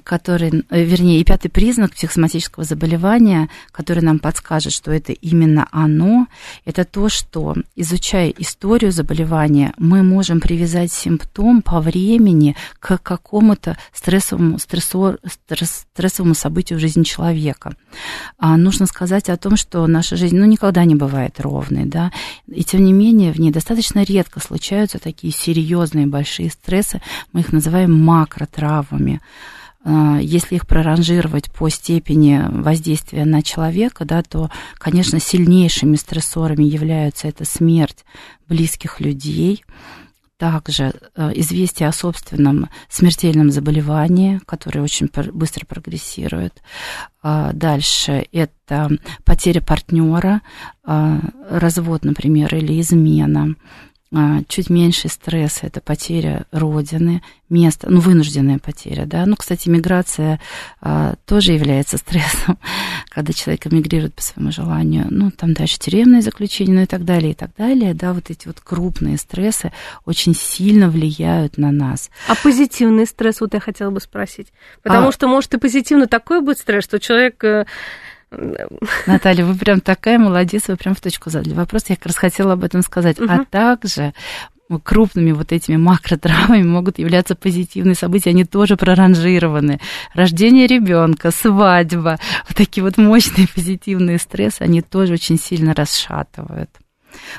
[0.04, 6.26] который, э, вернее, и пятый признак психосоматического заболевания, который нам подскажет, что это именно оно,
[6.64, 14.58] это то, что, изучая историю заболевания, мы можем привязать симптом по времени к какому-то стрессовому,
[14.58, 17.76] стрессор, стресс, стрессовому событию в жизни человека.
[18.38, 22.12] А нужно сказать о том, что наша жизнь ну, никогда не бывает ровной, да,
[22.46, 27.00] и тем не менее в ней достаточно редко случаются такие серьезные большие стрессы, стрессы,
[27.33, 29.20] мы их называем макротравмами.
[29.85, 37.28] А, если их проранжировать по степени воздействия на человека, да, то, конечно, сильнейшими стрессорами являются
[37.28, 38.04] это смерть
[38.48, 39.64] близких людей,
[40.37, 46.61] также э, известие о собственном смертельном заболевании, которое очень быстро прогрессирует.
[47.22, 48.90] А, дальше это
[49.24, 50.40] потеря партнера,
[50.83, 53.54] а, развод, например, или измена.
[54.16, 59.27] А, чуть меньше стресса, это потеря родины, места, ну, вынужденная потеря, да.
[59.27, 60.40] Ну, кстати, миграция
[60.81, 62.59] а, тоже является стрессом,
[63.09, 65.07] когда человек эмигрирует по своему желанию.
[65.11, 68.46] Ну, там дальше тюремное заключение, ну и так далее, и так далее, да, вот эти
[68.46, 69.72] вот крупные стрессы
[70.05, 72.09] очень сильно влияют на нас.
[72.29, 75.12] А позитивный стресс, вот я хотела бы спросить, потому а...
[75.12, 77.66] что, может, и позитивно такой будет стресс, что человек э,
[79.07, 81.85] Наталья, вы прям такая молодец, вы прям в точку задали вопрос.
[81.88, 83.18] Я как раз хотела об этом сказать.
[83.18, 83.31] Угу.
[83.31, 84.12] А также
[84.83, 89.81] крупными вот этими макротравмами могут являться позитивные события, они тоже проранжированы.
[90.14, 92.18] Рождение ребенка, свадьба,
[92.49, 96.70] вот такие вот мощные позитивные стрессы, они тоже очень сильно расшатывают.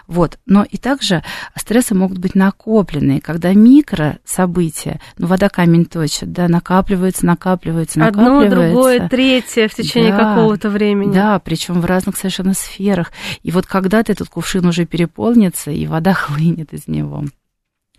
[0.08, 0.40] Вот.
[0.46, 1.24] Но и также
[1.56, 8.52] стрессы могут быть накопленные, когда микро события, ну, вода камень точит, да, накапливается, накапливается, накапливается.
[8.52, 11.14] Одно, другое, третье в течение да, какого-то времени.
[11.14, 13.12] Да, причем в разных совершенно сферах.
[13.44, 17.24] И вот когда-то этот кувшин уже переполнится, и вода хлынет из него.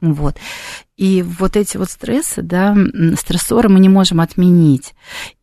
[0.01, 0.37] Вот.
[0.97, 2.75] И вот эти вот стрессы, да,
[3.19, 4.95] стрессоры мы не можем отменить.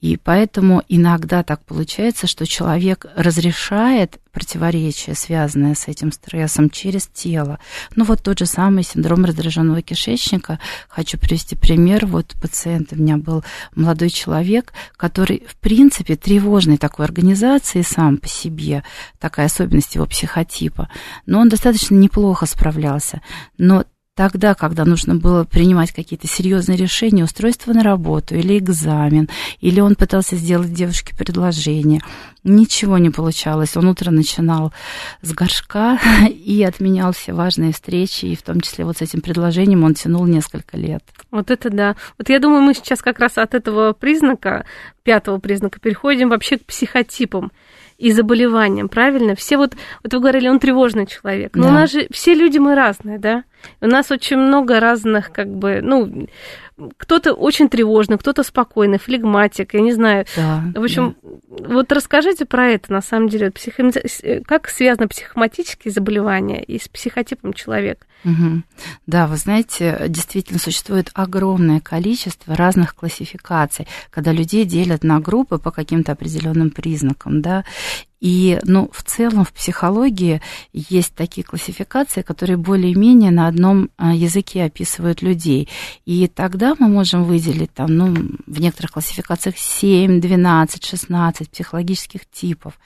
[0.01, 7.59] И поэтому иногда так получается, что человек разрешает противоречие, связанное с этим стрессом, через тело.
[7.95, 10.59] Ну вот тот же самый синдром раздраженного кишечника.
[10.89, 12.07] Хочу привести пример.
[12.07, 13.43] Вот пациент у меня был
[13.75, 18.83] молодой человек, который, в принципе, тревожной такой организации сам по себе,
[19.19, 20.89] такая особенность его психотипа.
[21.27, 23.21] Но он достаточно неплохо справлялся.
[23.59, 29.79] Но тогда, когда нужно было принимать какие-то серьезные решения, устройство на работу или экзамен, или
[29.79, 32.01] он пытался сделать девушке предложение,
[32.43, 33.75] ничего не получалось.
[33.75, 34.73] Он утро начинал
[35.21, 35.99] с горшка
[36.29, 40.25] и отменял все важные встречи, и в том числе вот с этим предложением он тянул
[40.25, 41.03] несколько лет.
[41.31, 41.95] Вот это да.
[42.17, 44.65] Вот я думаю, мы сейчас как раз от этого признака,
[45.03, 47.51] пятого признака, переходим вообще к психотипам
[47.97, 49.35] и заболеваниям, правильно?
[49.35, 51.55] Все вот, вот вы говорили, он тревожный человек.
[51.55, 51.69] Но да.
[51.69, 53.43] у нас же все люди мы разные, да?
[53.81, 56.27] У нас очень много разных, как бы, ну,
[56.97, 60.25] кто-то очень тревожный, кто-то спокойный, флегматик, я не знаю.
[60.35, 61.67] Да, в общем, да.
[61.67, 63.91] вот расскажите про это, на самом деле, психо...
[64.45, 68.05] как связаны психоматические заболевания и с психотипом человека?
[68.25, 68.63] Угу.
[69.05, 75.71] Да, вы знаете, действительно существует огромное количество разных классификаций, когда людей делят на группы по
[75.71, 77.65] каким-то определенным признакам, да,
[78.23, 80.41] и, ну, в целом в психологии
[80.71, 85.67] есть такие классификации, которые более-менее на одном а, языке описывают людей.
[86.05, 88.15] И тогда мы можем выделить там, ну,
[88.47, 92.79] в некоторых классификациях 7, 12, 16 психологических типов.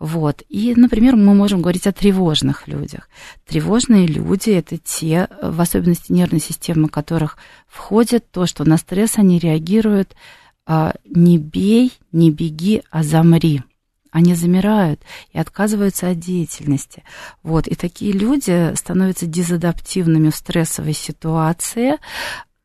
[0.00, 0.42] Вот.
[0.48, 3.08] И, например, мы можем говорить о тревожных людях.
[3.46, 9.38] Тревожные люди– это те, в особенности нервной системы которых входит то, что на стресс они
[9.38, 10.16] реагируют
[10.66, 13.62] а, не бей, не беги, а замри
[14.12, 17.02] они замирают и отказываются от деятельности.
[17.42, 17.66] Вот.
[17.66, 21.96] И такие люди становятся дезадаптивными в стрессовой ситуации,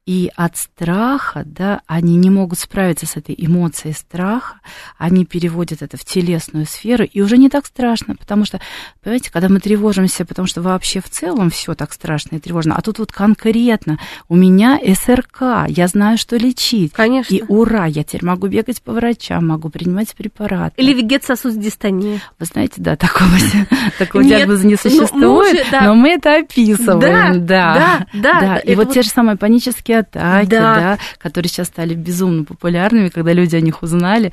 [0.07, 4.61] и от страха, да, они не могут справиться с этой эмоцией страха,
[4.97, 8.61] они переводят это в телесную сферу, и уже не так страшно, потому что,
[9.03, 12.81] понимаете, когда мы тревожимся, потому что вообще в целом все так страшно и тревожно, а
[12.81, 16.93] тут вот конкретно у меня СРК, я знаю, что лечить.
[16.93, 17.35] Конечно.
[17.35, 20.81] И ура, я теперь могу бегать по врачам, могу принимать препараты.
[20.81, 22.21] Или вегетососудистония.
[22.39, 23.29] Вы знаете, да, такого,
[23.99, 27.45] такого диагноза не ну, существует, но мы это описываем.
[27.45, 28.57] Да, да, да.
[28.59, 30.75] И вот те же самые панические атаки, да.
[30.75, 34.31] да, которые сейчас стали безумно популярными, когда люди о них узнали.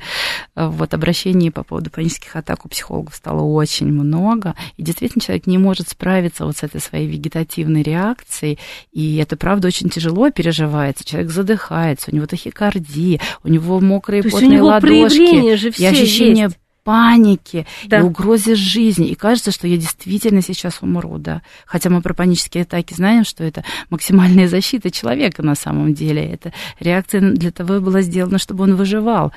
[0.55, 4.55] Вот обращений по поводу панических атак у психологов стало очень много.
[4.77, 8.59] И действительно человек не может справиться вот с этой своей вегетативной реакцией.
[8.91, 11.03] И это, правда, очень тяжело переживается.
[11.03, 15.55] Человек задыхается, у него тахикардия, у него мокрые То потные ладошки.
[15.55, 17.99] Же все и ощущение есть панике да.
[17.99, 19.07] и угрозе жизни.
[19.07, 21.41] И кажется, что я действительно сейчас умру, да.
[21.65, 26.23] Хотя мы про панические атаки знаем, что это максимальная защита человека на самом деле.
[26.23, 29.33] Это реакция для того была сделана, чтобы он выживал.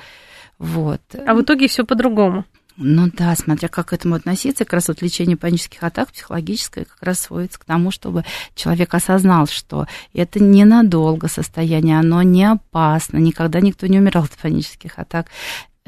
[0.59, 1.01] Вот.
[1.25, 2.45] А в итоге все по-другому.
[2.81, 7.03] Ну да, смотря как к этому относиться, как раз вот лечение панических атак психологическое как
[7.03, 8.23] раз сводится к тому, чтобы
[8.55, 14.97] человек осознал, что это ненадолго состояние, оно не опасно, никогда никто не умирал от панических
[14.97, 15.27] атак.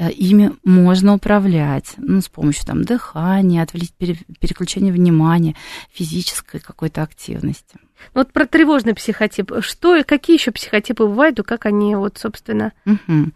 [0.02, 3.92] Э, ими можно управлять ну, с помощью там, дыхания, отвлечь,
[4.40, 5.54] переключения внимания,
[5.92, 7.76] физической какой-то активности.
[8.12, 9.52] Вот про тревожный психотип.
[9.60, 13.30] Что, какие еще психотипы бывают, и как они, вот, собственно, угу.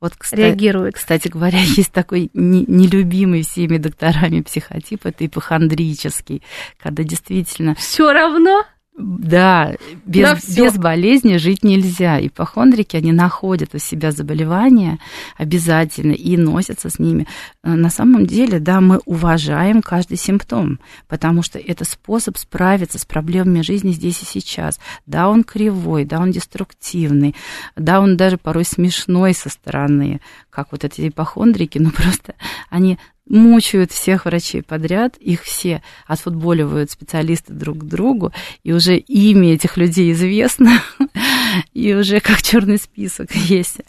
[0.00, 0.96] вот, кстати, реагируют?
[0.96, 6.42] Кстати говоря, есть такой нелюбимый всеми докторами психотип, это ипохондрический,
[6.78, 7.76] когда действительно...
[7.76, 8.64] Все равно?
[8.98, 12.18] Да, без, без болезни жить нельзя.
[12.20, 14.98] Ипохондрики, они находят у себя заболевания
[15.36, 17.28] обязательно и носятся с ними.
[17.62, 23.04] Э, на самом деле, да, мы уважаем каждый симптом, потому что это способ справиться с
[23.04, 24.80] проблемами жизни здесь и сейчас.
[25.06, 27.36] Да, он кривой, да, он деструктивный,
[27.76, 32.34] да, он даже порой смешной со стороны, как вот эти ипохондрики, но просто
[32.68, 38.32] они мучают всех врачей подряд, их все отфутболивают специалисты друг к другу,
[38.64, 40.82] и уже имя этих людей известно,
[41.74, 43.80] и уже как черный список есть.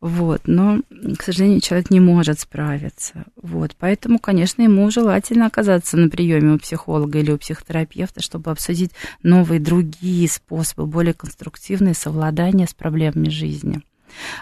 [0.00, 0.80] Вот, но,
[1.18, 3.24] к сожалению, человек не может справиться.
[3.40, 8.92] Вот, поэтому, конечно, ему желательно оказаться на приеме у психолога или у психотерапевта, чтобы обсудить
[9.22, 13.82] новые другие способы, более конструктивные совладания с проблемами жизни.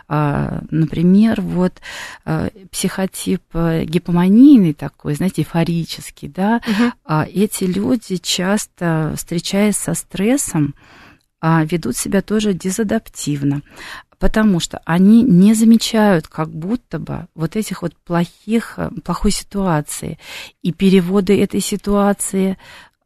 [0.08, 1.80] А, например, вот
[2.24, 7.20] а, психотип э, гипоманийный такой, знаете, эйфорический, да, угу.
[7.32, 10.74] эти люди часто, встречаясь со стрессом,
[11.42, 13.60] ведут себя тоже дезадаптивно,
[14.24, 20.18] потому что они не замечают как будто бы вот этих вот плохих, э, плохой ситуации
[20.62, 22.56] и переводы этой ситуации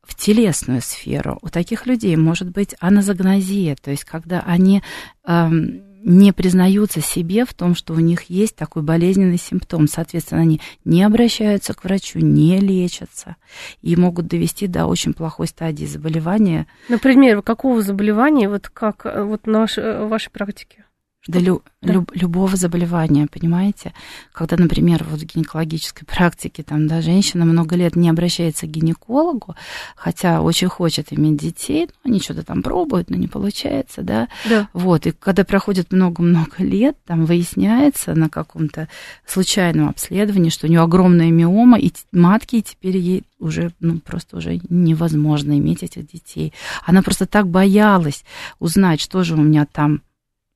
[0.03, 1.39] в телесную сферу.
[1.43, 4.83] У таких людей может быть аназагнозия, то есть когда они
[5.27, 9.87] эм, не признаются себе в том, что у них есть такой болезненный симптом.
[9.87, 13.37] Соответственно, они не обращаются к врачу, не лечатся
[13.83, 16.67] и могут довести до очень плохой стадии заболевания.
[16.89, 20.85] Например, какого заболевания, вот как э, вот на э, вашей практике?
[21.29, 21.93] Да, лю, да.
[21.93, 23.93] Люб, любого заболевания, понимаете?
[24.33, 29.55] Когда, например, вот в гинекологической практике там, да, женщина много лет не обращается к гинекологу,
[29.95, 34.29] хотя очень хочет иметь детей, но они что-то там пробуют, но не получается, да?
[34.49, 34.71] Да.
[34.73, 38.89] Вот, и когда проходит много-много лет, там выясняется на каком-то
[39.27, 44.39] случайном обследовании, что у нее огромная миома и матки, и теперь ей уже, ну, просто
[44.39, 46.55] уже невозможно иметь этих детей.
[46.87, 48.25] Она просто так боялась
[48.59, 50.01] узнать, что же у меня там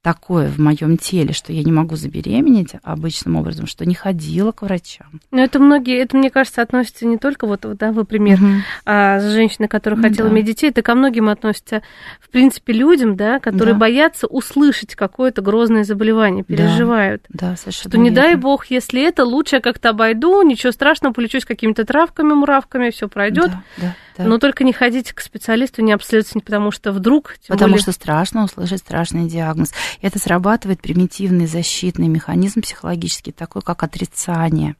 [0.02, 4.62] такое в моем теле, что я не могу забеременеть обычным образом, что не ходила к
[4.62, 5.20] врачам.
[5.30, 8.48] Но это многие, это, мне кажется, относится не только вот, да, вы пример угу.
[8.84, 10.34] а, с женщиной, которая хотела да.
[10.34, 11.82] иметь детей, это ко многим относится,
[12.20, 13.80] в принципе, людям, да, которые да.
[13.80, 17.24] боятся услышать какое-то грозное заболевание, переживают.
[17.28, 18.22] Да, да совершенно Что не верно.
[18.22, 23.08] дай бог, если это, лучше я как-то обойду, ничего страшного, полечусь какими-то травками, муравками, все
[23.08, 23.50] пройдет.
[23.50, 23.94] Да, да.
[24.16, 24.24] Да.
[24.24, 27.36] Но только не ходите к специалисту, не обследоваться, потому что вдруг...
[27.48, 27.82] Потому более...
[27.82, 29.72] что страшно услышать страшный диагноз.
[30.00, 34.76] Это срабатывает примитивный защитный механизм психологический, такой как отрицание.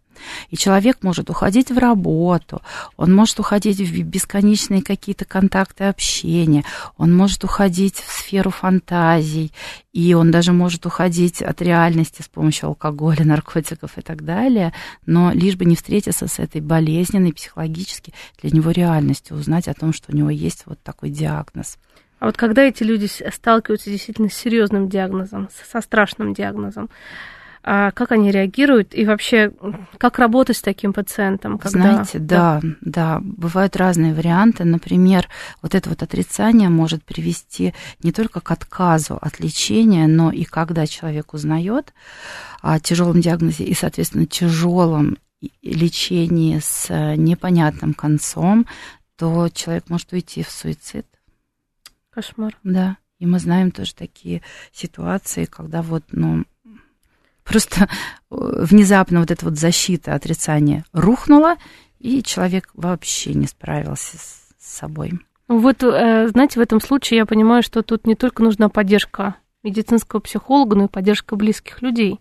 [0.50, 2.62] И человек может уходить в работу,
[2.96, 6.64] он может уходить в бесконечные какие-то контакты общения,
[6.96, 9.52] он может уходить в сферу фантазий,
[9.92, 14.72] и он даже может уходить от реальности с помощью алкоголя, наркотиков и так далее,
[15.06, 19.92] но лишь бы не встретиться с этой болезненной психологически для него реальностью, узнать о том,
[19.92, 21.78] что у него есть вот такой диагноз.
[22.22, 26.88] А вот когда эти люди сталкиваются действительно с серьезным диагнозом, со страшным диагнозом,
[27.62, 29.52] как они реагируют и вообще
[29.98, 31.58] как работать с таким пациентом?
[31.58, 31.80] Когда...
[31.80, 34.64] Знаете, да, да, да, бывают разные варианты.
[34.64, 35.28] Например,
[35.62, 40.86] вот это вот отрицание может привести не только к отказу от лечения, но и когда
[40.86, 41.94] человек узнает
[42.60, 45.18] о тяжелом диагнозе и, соответственно, тяжелом
[45.62, 48.66] лечении с непонятным концом,
[49.16, 51.06] то человек может уйти в суицид.
[52.10, 52.56] Кошмар.
[52.62, 52.96] Да.
[53.18, 54.42] И мы знаем тоже такие
[54.72, 56.44] ситуации, когда вот, ну,
[57.53, 57.86] Просто э,
[58.30, 61.57] внезапно вот эта вот защита отрицания рухнула,
[61.98, 65.12] и человек вообще не справился с собой.
[65.48, 70.20] Вот, э, знаете, в этом случае я понимаю, что тут не только нужна поддержка медицинского
[70.20, 72.20] психолога, но и поддержка близких людей.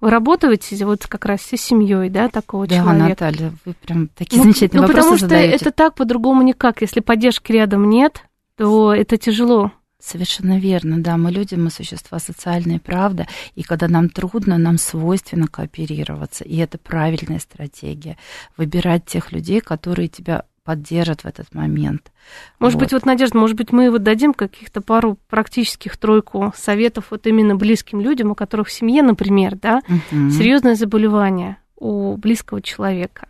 [0.00, 3.16] Вы работаете вот как раз с семьей, да, такого да, человека?
[3.20, 5.56] Да, Наталья, вы прям такие ну, замечательные ну, вопросы потому что задаете.
[5.56, 6.82] это так по-другому никак.
[6.82, 8.24] Если поддержки рядом нет,
[8.58, 9.72] то это тяжело.
[10.04, 15.46] Совершенно верно, да, мы люди, мы существа социальные, правда, и когда нам трудно, нам свойственно
[15.46, 18.18] кооперироваться, и это правильная стратегия,
[18.58, 22.12] выбирать тех людей, которые тебя поддержат в этот момент.
[22.58, 22.84] Может вот.
[22.84, 27.56] быть, вот, Надежда, может быть, мы вот дадим каких-то пару практических тройку советов вот именно
[27.56, 30.30] близким людям, у которых в семье, например, да, угу.
[30.30, 33.28] серьезное заболевание у близкого человека.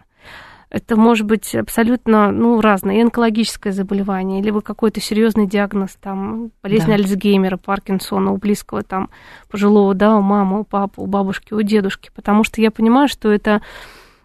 [0.75, 6.89] Это может быть абсолютно ну, разное, и онкологическое заболевание, либо какой-то серьезный диагноз, там, болезнь
[6.89, 6.95] да.
[6.95, 9.09] Альцгеймера, Паркинсона у близкого там
[9.49, 12.11] пожилого, да, у мамы, у папы, у бабушки, у дедушки.
[12.13, 13.63] Потому что я понимаю, что это,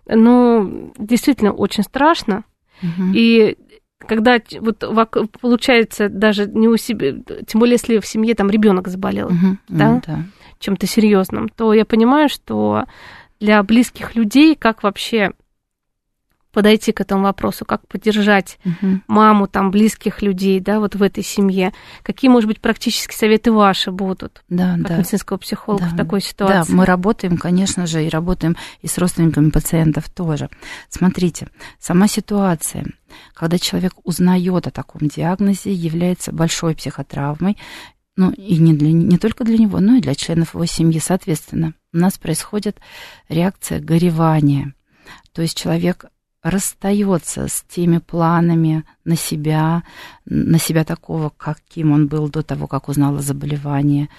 [0.07, 2.43] ну, действительно очень страшно.
[2.81, 3.11] Угу.
[3.13, 3.55] И
[3.99, 4.83] когда вот
[5.39, 7.13] получается даже не у себя,
[7.45, 10.23] тем более если в семье там ребенок заболел, угу, да, да.
[10.57, 12.85] чем-то серьезным, то я понимаю, что
[13.39, 15.33] для близких людей, как вообще
[16.51, 19.01] подойти к этому вопросу, как поддержать угу.
[19.07, 21.73] маму, там, близких людей, да, вот в этой семье.
[22.03, 24.97] Какие, может быть, практические советы ваши будут, да, как да.
[24.97, 25.89] медицинского психолога да.
[25.91, 26.71] в такой ситуации?
[26.71, 30.49] Да, мы работаем, конечно же, и работаем и с родственниками пациентов тоже.
[30.89, 32.85] Смотрите, сама ситуация,
[33.33, 37.57] когда человек узнает о таком диагнозе, является большой психотравмой,
[38.15, 40.99] ну и не, для, не только для него, но и для членов его семьи.
[40.99, 42.77] Соответственно, у нас происходит
[43.29, 44.73] реакция горевания–
[45.33, 46.05] То есть человек
[46.41, 49.83] расстается с теми планами на себя,
[50.25, 54.09] на себя такого, каким он был до того, как узнал о заболевании.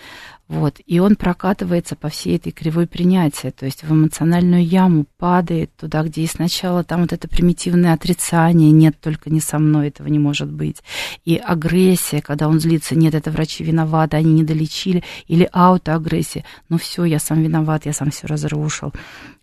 [0.46, 0.80] Вот.
[0.84, 6.02] И он прокатывается по всей этой кривой принятия, то есть в эмоциональную яму падает туда,
[6.02, 10.18] где и сначала там вот это примитивное отрицание, нет, только не со мной, этого не
[10.18, 10.78] может быть.
[11.24, 16.78] И агрессия, когда он злится, нет, это врачи виноваты, они не долечили, или аутоагрессия, ну
[16.78, 18.92] все, я сам виноват, я сам все разрушил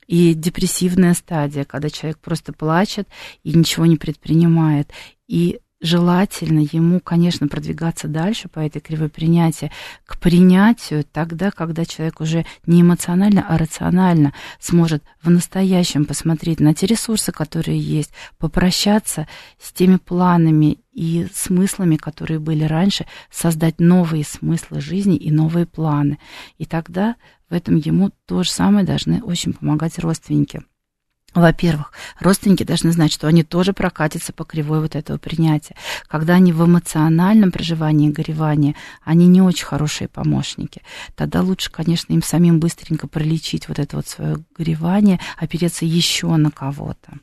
[0.08, 3.08] и депрессивная стадия, когда человек просто плачет
[3.44, 4.90] и ничего не предпринимает.
[5.28, 9.72] И желательно ему, конечно, продвигаться дальше по этой кривой принятия,
[10.06, 16.74] к принятию тогда, когда человек уже не эмоционально, а рационально сможет в настоящем посмотреть на
[16.74, 19.28] те ресурсы, которые есть, попрощаться
[19.60, 26.18] с теми планами и смыслами, которые были раньше, создать новые смыслы жизни и новые планы.
[26.58, 27.16] И тогда
[27.50, 30.64] в этом ему то же самое должны очень помогать родственники.
[31.34, 35.76] Во-первых, родственники должны знать, что они тоже прокатятся по кривой вот этого принятия.
[36.08, 40.82] Когда они в эмоциональном проживании горевания, они не очень хорошие помощники.
[41.16, 46.50] Тогда лучше, конечно, им самим быстренько пролечить вот это вот свое горевание, опереться еще на
[46.50, 47.20] кого-то.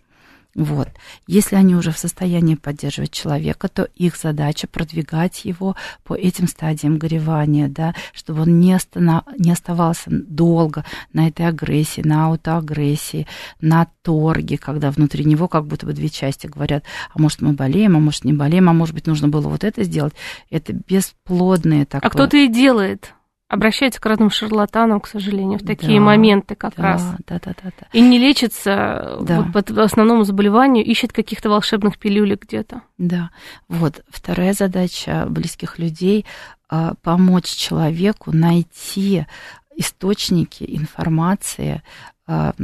[0.55, 0.89] Вот.
[1.27, 5.75] Если они уже в состоянии поддерживать человека, то их задача продвигать его
[6.05, 9.25] по этим стадиям горевания, да, чтобы он не, останов...
[9.37, 13.27] не оставался долго на этой агрессии, на аутоагрессии,
[13.61, 17.97] на торге, когда внутри него как будто бы две части говорят, а может мы болеем,
[17.97, 20.15] а может не болеем, а может быть нужно было вот это сделать.
[20.51, 22.09] Это бесплодное такое.
[22.09, 23.13] А кто-то и делает
[23.55, 27.03] обращается к разным шарлатанам, к сожалению, в такие да, моменты как да, раз.
[27.27, 27.87] Да, да, да, да.
[27.93, 29.49] И не лечится да.
[29.55, 32.83] вот по основному заболеванию, ищет каких-то волшебных пилюлек где-то.
[32.99, 33.31] Да,
[33.69, 36.27] вот вторая задача близких людей
[36.69, 39.27] а, помочь человеку найти
[39.77, 41.83] источники информации
[42.27, 42.55] а,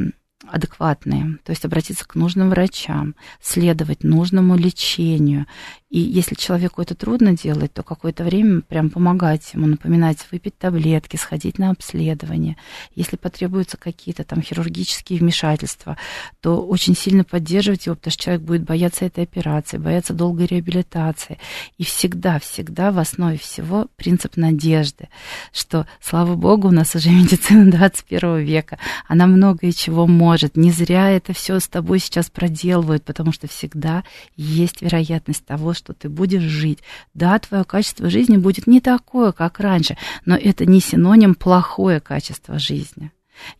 [0.47, 5.47] адекватные, то есть обратиться к нужным врачам, следовать нужному лечению
[5.91, 11.17] и если человеку это трудно делать, то какое-то время прям помогать ему, напоминать выпить таблетки,
[11.17, 12.57] сходить на обследование.
[12.95, 15.97] Если потребуются какие-то там хирургические вмешательства,
[16.41, 21.39] то очень сильно поддерживать его, потому что человек будет бояться этой операции, бояться долгой реабилитации.
[21.77, 25.09] И всегда, всегда в основе всего принцип надежды,
[25.53, 28.79] что, слава богу, у нас уже медицина 21 века,
[29.09, 30.57] она многое чего может.
[30.57, 34.05] Не зря это все с тобой сейчас проделывают, потому что всегда
[34.37, 36.81] есть вероятность того, что ты будешь жить.
[37.15, 42.59] Да, твое качество жизни будет не такое, как раньше, но это не синоним плохое качество
[42.59, 43.11] жизни.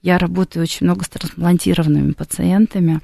[0.03, 3.01] Я работаю очень много с трансплантированными пациентами.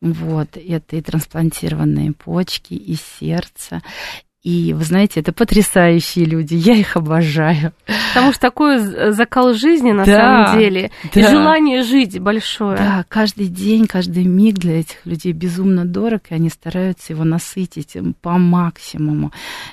[0.00, 3.82] Вот, это и трансплантированные почки, и сердце,
[4.44, 7.72] и вы знаете, это потрясающие люди, я их обожаю.
[8.12, 8.78] Потому что такой
[9.12, 11.20] закал жизни на да, самом деле, да.
[11.20, 12.76] и желание жить большое.
[12.76, 17.96] Да, каждый день, каждый миг для этих людей безумно дорог, и они стараются его насытить
[18.20, 19.32] по максимуму.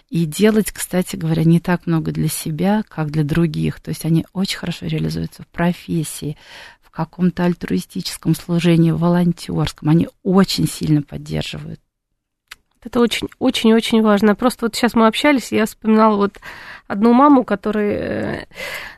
[0.09, 3.81] И делать, кстати говоря, не так много для себя, как для других.
[3.81, 6.37] То есть они очень хорошо реализуются в профессии,
[6.81, 9.89] в каком-то альтруистическом служении, волонтерском.
[9.89, 11.81] Они очень сильно поддерживают
[12.83, 14.35] это очень-очень-очень важно.
[14.35, 16.39] Просто вот сейчас мы общались, я вспоминала вот
[16.87, 18.45] одну маму, которая э,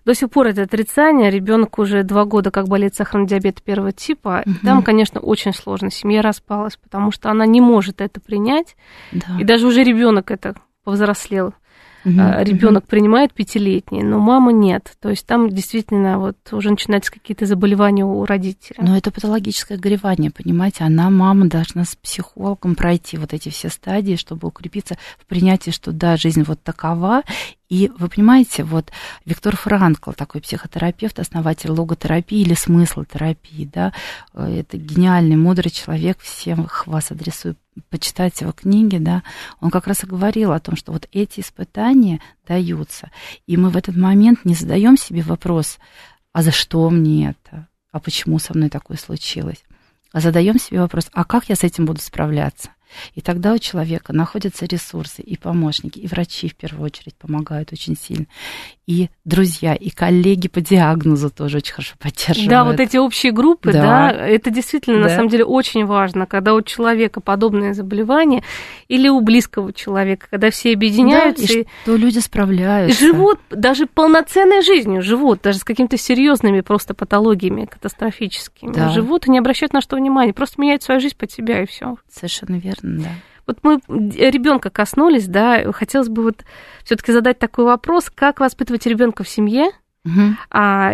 [0.05, 4.43] до сих пор это отрицание, ребенок уже два года как болеет сахарный диабет первого типа.
[4.45, 4.55] Угу.
[4.63, 5.91] Там, конечно, очень сложно.
[5.91, 8.75] Семья распалась, потому что она не может это принять.
[9.11, 9.37] Да.
[9.39, 11.53] И даже уже ребенок это повзрослел
[12.05, 12.89] угу, ребенок угу.
[12.89, 14.93] принимает пятилетний, но мама нет.
[14.99, 18.77] То есть там действительно вот уже начинаются какие-то заболевания у родителя.
[18.81, 20.83] Но это патологическое горевание, понимаете?
[20.83, 25.91] Она, мама, должна с психологом пройти вот эти все стадии, чтобы укрепиться в принятии, что
[25.91, 27.23] да, жизнь вот такова,
[27.73, 28.91] и вы понимаете, вот
[29.25, 33.93] Виктор Франкл, такой психотерапевт, основатель логотерапии или смысл терапии, да,
[34.35, 37.55] э, это гениальный, мудрый человек, всем вас адресую,
[37.89, 39.23] почитать его книги, да,
[39.59, 43.09] он как раз и говорил о том, что вот эти испытания даются,
[43.47, 45.79] и мы в этот момент не задаем себе вопрос,
[46.31, 49.63] а за что мне это, а почему со мной такое случилось,
[50.11, 52.69] а задаем себе вопрос, а как я с этим буду справляться?
[53.15, 57.95] И тогда у человека находятся ресурсы и помощники, и врачи в первую очередь помогают очень
[57.97, 58.25] сильно,
[58.85, 62.49] и друзья, и коллеги по диагнозу тоже очень хорошо поддерживают.
[62.49, 65.03] Да, вот эти общие группы, да, да это действительно да.
[65.03, 68.43] на самом деле очень важно, когда у человека подобное заболевание
[68.89, 71.47] или у близкого человека, когда все объединяются.
[71.47, 72.99] Да, и, и что люди справляются.
[72.99, 78.73] Живут даже полноценной жизнью, живут даже с какими-то серьезными просто патологиями катастрофическими.
[78.73, 78.89] Да.
[78.89, 81.95] Живут и не обращают на что внимания, просто меняют свою жизнь под себя и все.
[82.11, 83.09] Совершенно верно, да.
[83.45, 86.45] Вот мы ребенка коснулись, да, хотелось бы вот
[86.85, 89.71] все-таки задать такой вопрос, как воспитывать ребенка в семье,
[90.05, 90.35] угу.
[90.49, 90.93] а,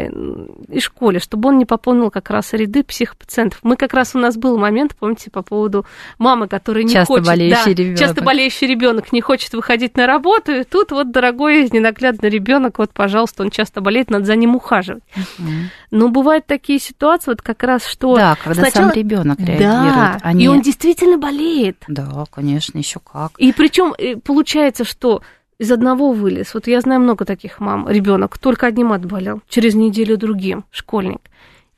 [0.69, 3.59] и школе, чтобы он не пополнил как раз ряды психопациентов.
[3.63, 5.85] Мы как раз у нас был момент, помните, по поводу
[6.17, 7.27] мамы, которая не часто хочет...
[7.27, 7.99] Болеющий да, ребенок.
[7.99, 12.91] Часто болеющий ребенок не хочет выходить на работу, и тут вот дорогой ненаглядный ребенок, вот,
[12.91, 15.03] пожалуйста, он часто болеет, надо за ним ухаживать.
[15.15, 15.49] Угу.
[15.91, 18.15] Но бывают такие ситуации, вот как раз, что...
[18.15, 18.87] Да, когда сначала...
[18.89, 19.59] сам ребенок реагирует.
[19.61, 20.45] Да, они...
[20.45, 21.83] и он действительно болеет.
[21.87, 23.31] Да, конечно, еще как.
[23.37, 25.21] И причем э, получается, что
[25.59, 26.53] из одного вылез.
[26.53, 27.87] Вот я знаю много таких мам.
[27.87, 31.21] Ребенок только одним отболел, через неделю другим, школьник.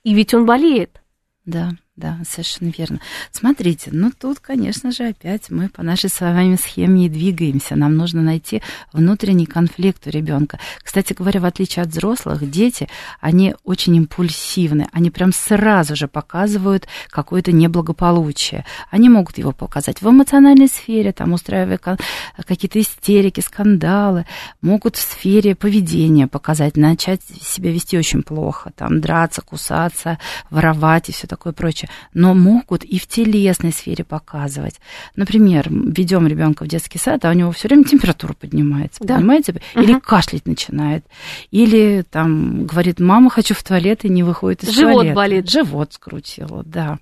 [0.03, 1.01] И ведь он болеет.
[1.45, 1.71] Да.
[1.97, 3.01] Да, совершенно верно.
[3.31, 7.75] Смотрите, ну тут, конечно же, опять мы по нашей с вами схеме и двигаемся.
[7.75, 8.61] Нам нужно найти
[8.93, 10.57] внутренний конфликт у ребенка.
[10.81, 12.87] Кстати говоря, в отличие от взрослых, дети,
[13.19, 14.87] они очень импульсивны.
[14.93, 18.65] Они прям сразу же показывают какое-то неблагополучие.
[18.89, 24.25] Они могут его показать в эмоциональной сфере, там устраивая какие-то истерики, скандалы.
[24.61, 30.19] Могут в сфере поведения показать, начать себя вести очень плохо, там драться, кусаться,
[30.49, 31.81] воровать и все такое прочее
[32.13, 34.75] но могут и в телесной сфере показывать.
[35.15, 39.17] Например, ведем ребенка в детский сад, а у него все время температура поднимается, да.
[39.17, 39.55] понимаете?
[39.75, 40.01] Или угу.
[40.01, 41.05] кашлять начинает,
[41.51, 45.15] или там говорит, мама, хочу в туалет и не выходит из Живот туалета.
[45.15, 45.49] болит.
[45.49, 46.99] Живот скрутило, да.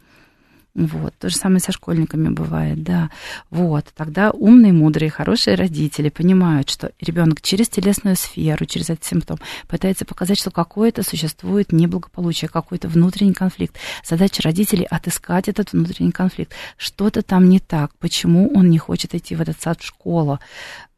[0.76, 1.14] Вот.
[1.18, 3.10] То же самое со школьниками бывает, да.
[3.50, 3.86] Вот.
[3.96, 10.06] Тогда умные, мудрые, хорошие родители понимают, что ребенок через телесную сферу, через этот симптом пытается
[10.06, 13.78] показать, что какое-то существует неблагополучие, какой-то внутренний конфликт.
[14.04, 16.54] Задача родителей отыскать этот внутренний конфликт.
[16.78, 17.92] Что-то там не так.
[17.98, 20.40] Почему он не хочет идти в этот сад в школу?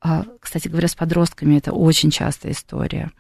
[0.01, 3.11] А, кстати говоря, с подростками это очень частая история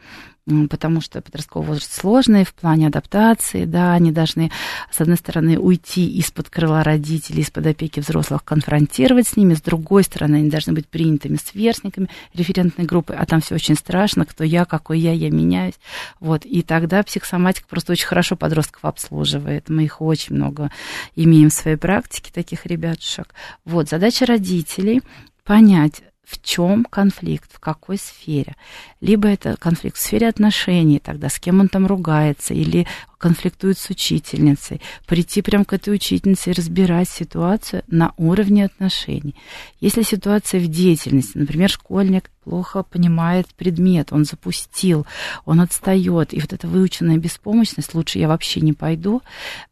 [0.69, 4.51] потому что подростковый возраст сложный в плане адаптации, да, они должны,
[4.91, 10.03] с одной стороны, уйти из-под крыла родителей, из-под опеки взрослых, конфронтировать с ними, с другой
[10.03, 14.65] стороны, они должны быть принятыми сверстниками референтной группы, а там все очень страшно, кто я,
[14.65, 15.79] какой я, я меняюсь,
[16.19, 20.71] вот, и тогда психосоматика просто очень хорошо подростков обслуживает, мы их очень много
[21.15, 23.33] имеем в своей практике, таких ребятушек,
[23.63, 25.01] вот, задача родителей
[25.43, 28.55] понять, в чем конфликт, в какой сфере.
[29.01, 33.89] Либо это конфликт в сфере отношений, тогда с кем он там ругается, или конфликтует с
[33.89, 34.81] учительницей.
[35.05, 39.35] Прийти прямо к этой учительнице и разбирать ситуацию на уровне отношений.
[39.79, 45.05] Если ситуация в деятельности, например, школьник плохо понимает предмет, он запустил,
[45.45, 49.21] он отстает, и вот эта выученная беспомощность, лучше я вообще не пойду,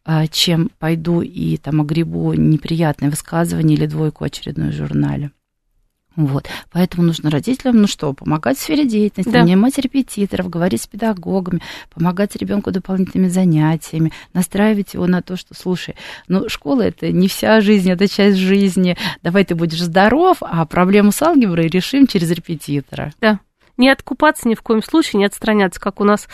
[0.04, 5.32] а, чем пойду и там огребу неприятное высказывание или двойку очередной в журнале.
[6.16, 6.48] Вот.
[6.72, 9.44] Поэтому нужно родителям, ну что, помогать в сфере деятельности, да.
[9.44, 11.62] нанимать репетиторов, говорить с педагогами,
[11.94, 15.96] помогать ребенку дополнительными занятиями, настраивать его на то, что, слушай,
[16.28, 18.98] ну, школа это не вся жизнь, это часть жизни.
[19.24, 23.14] Давай ты будешь здоров, а проблему с алгеброй решим через репетитора.
[23.22, 23.40] Да.
[23.80, 26.28] Не откупаться ни в коем случае, не отстраняться, как у нас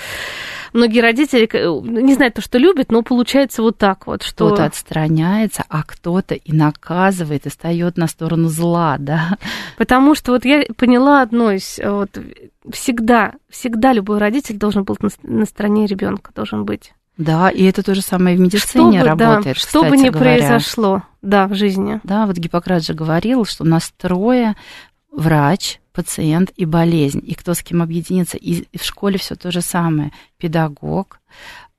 [0.74, 1.48] многие родители,
[1.84, 4.48] не знаю, то, что любят, но получается вот так вот, что...
[4.48, 9.38] Кто-то отстраняется, а кто-то и наказывает, и встает на сторону зла, да.
[9.78, 11.80] Потому что вот я поняла одно из...
[11.82, 12.18] Вот,
[12.72, 16.94] всегда, всегда любой родитель должен быть на, на стороне ребенка, должен быть.
[17.18, 19.56] Да, и это то же самое в медицине что бы, работает.
[19.56, 20.38] Да, что бы ни говоря.
[20.38, 22.02] произошло, да, в жизни.
[22.04, 24.56] Да, вот Гиппократ же говорил, что настроя
[25.16, 28.38] врач, пациент и болезнь, и кто с кем объединится.
[28.38, 30.12] И в школе все то же самое.
[30.38, 31.20] Педагог,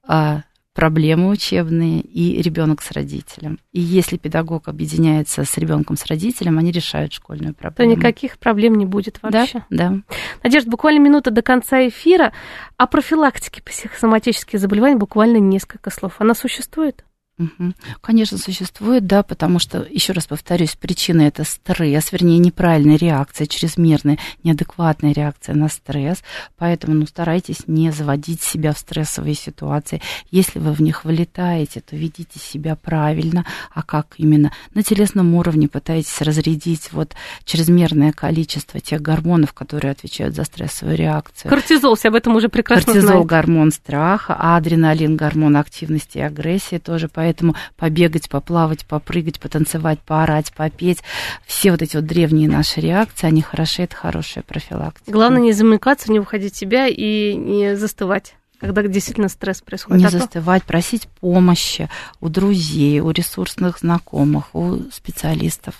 [0.07, 0.43] а,
[0.76, 3.59] проблемы учебные и ребенок с родителем.
[3.72, 7.93] И если педагог объединяется с ребенком с родителем, они решают школьную проблему.
[7.93, 9.64] То никаких проблем не будет вообще.
[9.70, 10.01] Да, да.
[10.43, 12.32] Надежда, буквально минута до конца эфира.
[12.76, 16.16] О профилактике психосоматических заболеваний буквально несколько слов.
[16.18, 17.05] Она существует?
[17.39, 17.74] Угу.
[18.01, 24.18] Конечно, существует, да, потому что, еще раз повторюсь, причина это стресс, вернее, неправильная реакция, чрезмерная,
[24.43, 26.22] неадекватная реакция на стресс.
[26.57, 30.01] Поэтому ну, старайтесь не заводить себя в стрессовые ситуации.
[30.30, 33.45] Если вы в них вылетаете, то ведите себя правильно.
[33.74, 34.51] А как именно?
[34.72, 37.14] На телесном уровне пытайтесь разрядить вот
[37.45, 41.51] чрезмерное количество тех гормонов, которые отвечают за стрессовую реакцию.
[41.51, 43.26] Кортизол, об этом уже прекрасно Кортизол, знаете.
[43.26, 47.11] гормон страха, а адреналин, гормон активности и агрессии тоже.
[47.12, 51.02] Поэтому Поэтому побегать, поплавать, попрыгать, потанцевать, поорать, попеть,
[51.44, 55.10] все вот эти вот древние наши реакции, они хороши, это хорошая профилактика.
[55.10, 60.00] Главное не замыкаться, не уходить в себя и не застывать когда действительно стресс происходит.
[60.00, 65.74] Не а застывать, просить помощи у друзей, у ресурсных знакомых, у специалистов.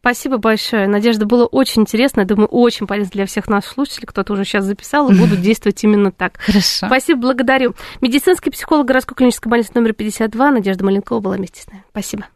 [0.00, 0.88] Спасибо большое.
[0.88, 2.20] Надежда, было очень интересно.
[2.20, 4.06] Я думаю, очень полезно для всех наших слушателей.
[4.06, 6.38] Кто-то уже сейчас записал и будут действовать именно так.
[6.38, 6.86] Хорошо.
[6.86, 7.74] Спасибо, благодарю.
[8.00, 11.84] Медицинский психолог городской клинической больницы номер 52 Надежда Маленкова была вместе с нами.
[11.90, 12.26] Спасибо.